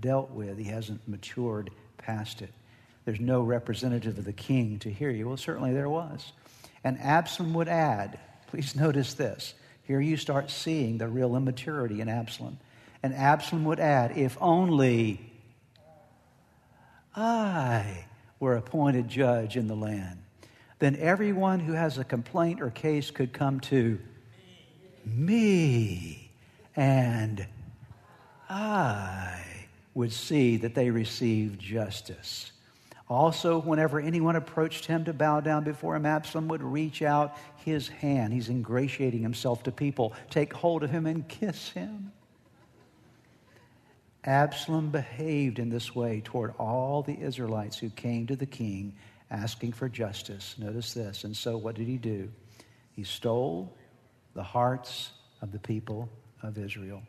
dealt 0.01 0.31
with, 0.31 0.59
he 0.59 0.65
hasn't 0.65 1.07
matured 1.09 1.71
past 1.99 2.43
it. 2.43 2.53
There's 3.05 3.21
no 3.21 3.43
representative 3.43 4.19
of 4.19 4.25
the 4.25 4.33
king 4.33 4.79
to 4.81 4.91
hear 4.91 5.11
you. 5.11 5.29
Well, 5.29 5.37
certainly 5.37 5.73
there 5.73 5.89
was. 5.89 6.33
And 6.85 7.01
Absalom 7.01 7.55
would 7.55 7.69
add, 7.69 8.19
please 8.49 8.77
notice 8.77 9.15
this. 9.15 9.55
Here 9.85 10.01
you 10.01 10.17
start 10.17 10.51
seeing 10.51 10.99
the 10.99 11.09
real 11.09 11.37
immaturity 11.37 12.01
in 12.01 12.09
Absalom. 12.09 12.59
And 13.03 13.15
Absalom 13.15 13.65
would 13.65 13.81
add, 13.81 14.17
if 14.17 14.37
only 14.41 15.21
I 17.15 18.05
were 18.39 18.57
appointed 18.57 19.09
judge 19.09 19.57
in 19.57 19.67
the 19.67 19.75
land, 19.75 20.22
then 20.83 20.97
everyone 20.97 21.61
who 21.61 21.75
has 21.75 21.97
a 21.97 22.03
complaint 22.03 22.61
or 22.61 22.69
case 22.69 23.13
could 23.13 23.33
come 23.33 23.61
to 23.61 24.01
me 25.05 26.29
and 26.75 27.47
I 28.51 29.45
would 29.95 30.13
see 30.13 30.57
that 30.57 30.75
they 30.75 30.91
received 30.91 31.61
justice. 31.61 32.51
Also, 33.09 33.61
whenever 33.61 34.01
anyone 34.01 34.35
approached 34.35 34.87
him 34.87 35.05
to 35.05 35.13
bow 35.13 35.39
down 35.39 35.63
before 35.63 35.95
him, 35.95 36.05
Absalom 36.05 36.49
would 36.49 36.65
reach 36.65 37.01
out 37.01 37.37
his 37.65 37.87
hand. 37.87 38.33
He's 38.33 38.49
ingratiating 38.49 39.23
himself 39.23 39.63
to 39.63 39.71
people, 39.71 40.15
take 40.31 40.53
hold 40.53 40.83
of 40.83 40.91
him 40.91 41.07
and 41.07 41.29
kiss 41.29 41.69
him. 41.69 42.11
Absalom 44.25 44.91
behaved 44.91 45.61
in 45.61 45.69
this 45.69 45.95
way 45.95 46.23
toward 46.25 46.55
all 46.59 47.03
the 47.03 47.21
Israelites 47.21 47.79
who 47.79 47.91
came 47.91 48.27
to 48.27 48.35
the 48.35 48.47
king 48.47 48.95
asking 49.33 49.73
for 49.73 49.89
justice. 49.89 50.55
Notice 50.59 50.93
this. 50.95 51.25
And 51.25 51.37
so, 51.37 51.57
what 51.57 51.75
did 51.75 51.89
he 51.89 51.97
do? 51.97 52.31
He 52.93 53.03
stole 53.03 53.75
the 54.35 54.43
hearts 54.43 55.11
of 55.41 55.51
the 55.51 55.59
people 55.59 56.09
of 56.43 56.59
Israel. 56.59 57.03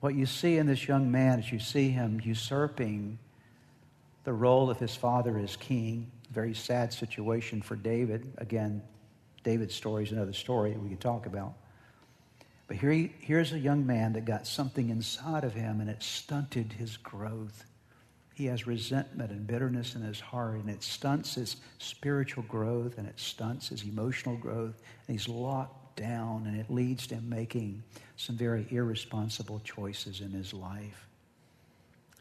What 0.00 0.14
you 0.14 0.26
see 0.26 0.56
in 0.56 0.66
this 0.66 0.88
young 0.88 1.12
man 1.12 1.38
is 1.38 1.52
you 1.52 1.60
see 1.60 1.90
him 1.90 2.20
usurping 2.24 3.18
the 4.24 4.32
role 4.32 4.70
of 4.70 4.78
his 4.78 4.96
father 4.96 5.38
as 5.38 5.56
king. 5.56 6.10
Very 6.32 6.54
sad 6.54 6.92
situation 6.92 7.62
for 7.62 7.76
David. 7.76 8.32
Again, 8.38 8.82
David's 9.44 9.74
story 9.74 10.04
is 10.04 10.12
another 10.12 10.32
story 10.32 10.72
we 10.72 10.88
can 10.88 10.98
talk 10.98 11.26
about. 11.26 11.54
But 12.66 12.78
here 12.78 12.90
he, 12.90 13.12
here's 13.20 13.52
a 13.52 13.58
young 13.58 13.86
man 13.86 14.14
that 14.14 14.24
got 14.24 14.46
something 14.46 14.88
inside 14.88 15.44
of 15.44 15.52
him 15.52 15.80
and 15.80 15.90
it 15.90 16.02
stunted 16.02 16.72
his 16.72 16.96
growth. 16.96 17.64
He 18.34 18.46
has 18.46 18.66
resentment 18.66 19.30
and 19.30 19.46
bitterness 19.46 19.94
in 19.94 20.02
his 20.02 20.20
heart, 20.20 20.56
and 20.56 20.70
it 20.70 20.82
stunts 20.82 21.34
his 21.34 21.56
spiritual 21.78 22.44
growth 22.44 22.98
and 22.98 23.06
it 23.06 23.20
stunts 23.20 23.68
his 23.68 23.84
emotional 23.84 24.36
growth. 24.36 24.80
And 25.06 25.18
he's 25.18 25.28
locked 25.28 25.96
down, 25.96 26.46
and 26.46 26.58
it 26.58 26.70
leads 26.70 27.06
to 27.08 27.16
him 27.16 27.28
making 27.28 27.82
some 28.16 28.36
very 28.36 28.66
irresponsible 28.70 29.60
choices 29.64 30.20
in 30.20 30.30
his 30.30 30.54
life. 30.54 31.06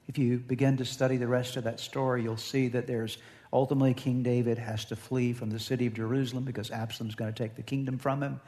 If 0.08 0.18
you 0.18 0.40
begin 0.40 0.76
to 0.78 0.86
study 0.86 1.16
the 1.16 1.28
rest 1.28 1.56
of 1.56 1.64
that 1.64 1.80
story, 1.80 2.24
you'll 2.24 2.36
see 2.36 2.68
that 2.70 2.88
there's 2.88 3.18
ultimately 3.54 3.94
King 3.94 4.24
David 4.24 4.58
has 4.58 4.84
to 4.86 4.96
flee 4.96 5.32
from 5.32 5.50
the 5.50 5.60
city 5.60 5.86
of 5.88 5.94
Jerusalem 5.94 6.44
because 6.44 6.72
Absalom's 6.72 7.16
going 7.16 7.32
to 7.34 7.44
take 7.44 7.56
the 7.56 7.64
kingdom 7.64 7.98
from 7.98 8.22
him 8.22 8.42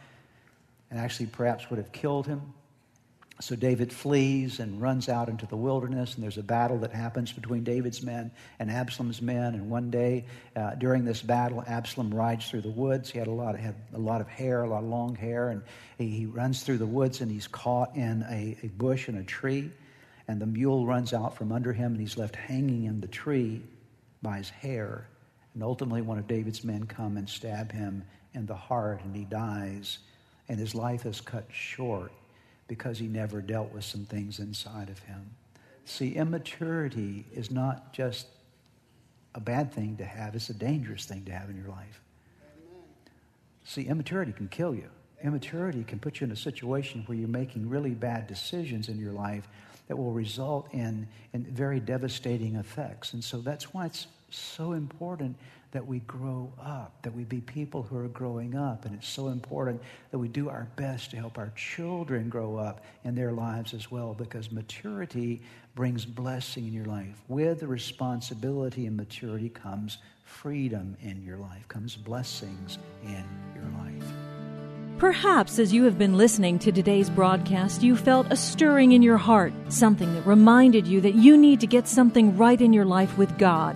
and 0.89 0.99
actually 0.99 1.27
perhaps 1.27 1.69
would 1.69 1.77
have 1.77 1.91
killed 1.91 2.27
him. 2.27 2.53
So 3.39 3.55
David 3.55 3.91
flees 3.91 4.59
and 4.59 4.79
runs 4.79 5.09
out 5.09 5.27
into 5.27 5.47
the 5.47 5.57
wilderness, 5.57 6.13
and 6.13 6.23
there's 6.23 6.37
a 6.37 6.43
battle 6.43 6.77
that 6.79 6.91
happens 6.91 7.31
between 7.31 7.63
David's 7.63 8.03
men 8.03 8.31
and 8.59 8.69
Absalom's 8.69 9.21
men. 9.21 9.55
And 9.55 9.69
one 9.69 9.89
day, 9.89 10.25
uh, 10.55 10.75
during 10.75 11.03
this 11.03 11.21
battle, 11.21 11.63
Absalom 11.65 12.13
rides 12.13 12.47
through 12.47 12.61
the 12.61 12.69
woods. 12.69 13.09
He 13.09 13.17
had 13.17 13.27
a 13.27 13.31
lot 13.31 13.55
of, 13.55 13.61
had 13.61 13.75
a 13.93 13.99
lot 13.99 14.21
of 14.21 14.27
hair, 14.27 14.63
a 14.63 14.69
lot 14.69 14.83
of 14.83 14.89
long 14.89 15.15
hair, 15.15 15.49
and 15.49 15.63
he, 15.97 16.09
he 16.09 16.25
runs 16.25 16.61
through 16.63 16.77
the 16.77 16.85
woods 16.85 17.21
and 17.21 17.31
he's 17.31 17.47
caught 17.47 17.95
in 17.95 18.23
a, 18.29 18.55
a 18.63 18.67
bush 18.67 19.07
and 19.07 19.17
a 19.17 19.23
tree. 19.23 19.71
And 20.27 20.39
the 20.39 20.45
mule 20.45 20.85
runs 20.85 21.11
out 21.11 21.35
from 21.35 21.51
under 21.51 21.73
him, 21.73 21.93
and 21.93 21.99
he's 21.99 22.17
left 22.17 22.35
hanging 22.35 22.85
in 22.85 23.01
the 23.01 23.07
tree 23.07 23.61
by 24.21 24.37
his 24.37 24.49
hair. 24.49 25.07
And 25.53 25.63
ultimately, 25.63 26.01
one 26.01 26.19
of 26.19 26.27
David's 26.27 26.63
men 26.63 26.85
come 26.85 27.17
and 27.17 27.27
stab 27.27 27.71
him 27.71 28.05
in 28.33 28.45
the 28.45 28.55
heart, 28.55 29.01
and 29.03 29.15
he 29.15 29.25
dies. 29.25 29.97
And 30.47 30.59
his 30.59 30.75
life 30.75 31.05
is 31.05 31.19
cut 31.19 31.45
short 31.51 32.11
because 32.67 32.99
he 32.99 33.07
never 33.07 33.41
dealt 33.41 33.71
with 33.73 33.83
some 33.83 34.05
things 34.05 34.39
inside 34.39 34.89
of 34.89 34.99
him. 34.99 35.31
See, 35.85 36.15
immaturity 36.15 37.25
is 37.33 37.51
not 37.51 37.93
just 37.93 38.27
a 39.35 39.39
bad 39.39 39.73
thing 39.73 39.97
to 39.97 40.05
have, 40.05 40.35
it's 40.35 40.49
a 40.49 40.53
dangerous 40.53 41.05
thing 41.05 41.25
to 41.25 41.31
have 41.31 41.49
in 41.49 41.57
your 41.57 41.69
life. 41.69 42.01
See, 43.65 43.83
immaturity 43.83 44.31
can 44.31 44.47
kill 44.47 44.75
you. 44.75 44.89
Immaturity 45.23 45.83
can 45.83 45.99
put 45.99 46.19
you 46.19 46.25
in 46.25 46.31
a 46.31 46.37
situation 46.37 47.03
where 47.05 47.17
you're 47.17 47.29
making 47.29 47.69
really 47.69 47.91
bad 47.91 48.27
decisions 48.27 48.89
in 48.89 48.99
your 48.99 49.13
life 49.13 49.47
that 49.87 49.95
will 49.95 50.11
result 50.11 50.67
in, 50.73 51.07
in 51.33 51.43
very 51.45 51.79
devastating 51.79 52.55
effects. 52.55 53.13
And 53.13 53.23
so 53.23 53.39
that's 53.39 53.73
why 53.73 53.85
it's 53.85 54.07
so 54.35 54.73
important 54.73 55.37
that 55.71 55.85
we 55.87 55.99
grow 55.99 56.53
up, 56.61 57.01
that 57.01 57.15
we 57.15 57.23
be 57.23 57.41
people 57.41 57.81
who 57.81 57.97
are 57.97 58.07
growing 58.07 58.55
up. 58.55 58.85
And 58.85 58.93
it's 58.93 59.07
so 59.07 59.29
important 59.29 59.81
that 60.11 60.19
we 60.19 60.27
do 60.27 60.47
our 60.49 60.67
best 60.75 61.11
to 61.11 61.17
help 61.17 61.39
our 61.39 61.51
children 61.55 62.29
grow 62.29 62.57
up 62.57 62.83
in 63.03 63.15
their 63.15 63.31
lives 63.31 63.73
as 63.73 63.89
well, 63.89 64.13
because 64.13 64.51
maturity 64.51 65.41
brings 65.73 66.05
blessing 66.05 66.67
in 66.67 66.73
your 66.73 66.85
life. 66.85 67.15
With 67.27 67.59
the 67.59 67.67
responsibility 67.67 68.85
and 68.85 68.95
maturity 68.95 69.49
comes 69.49 69.97
freedom 70.25 70.95
in 71.01 71.23
your 71.23 71.37
life, 71.37 71.67
comes 71.67 71.95
blessings 71.95 72.77
in 73.03 73.25
your 73.55 73.65
life. 73.79 74.13
Perhaps 74.99 75.57
as 75.57 75.73
you 75.73 75.85
have 75.85 75.97
been 75.97 76.17
listening 76.17 76.59
to 76.59 76.71
today's 76.71 77.09
broadcast, 77.09 77.81
you 77.81 77.95
felt 77.95 78.27
a 78.29 78.35
stirring 78.35 78.91
in 78.91 79.01
your 79.01 79.17
heart, 79.17 79.53
something 79.69 80.13
that 80.13 80.25
reminded 80.27 80.85
you 80.85 81.01
that 81.01 81.15
you 81.15 81.35
need 81.35 81.59
to 81.61 81.67
get 81.67 81.87
something 81.87 82.37
right 82.37 82.61
in 82.61 82.73
your 82.73 82.85
life 82.85 83.17
with 83.17 83.35
God. 83.39 83.75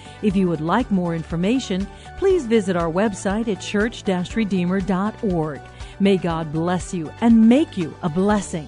If 0.21 0.35
you 0.35 0.49
would 0.49 0.61
like 0.61 0.91
more 0.91 1.15
information, 1.15 1.87
please 2.17 2.45
visit 2.45 2.75
our 2.75 2.91
website 2.91 3.47
at 3.47 3.61
church-redeemer.org. 3.61 5.61
May 5.99 6.17
God 6.17 6.51
bless 6.51 6.93
you 6.93 7.11
and 7.21 7.49
make 7.49 7.77
you 7.77 7.95
a 8.01 8.09
blessing. 8.09 8.67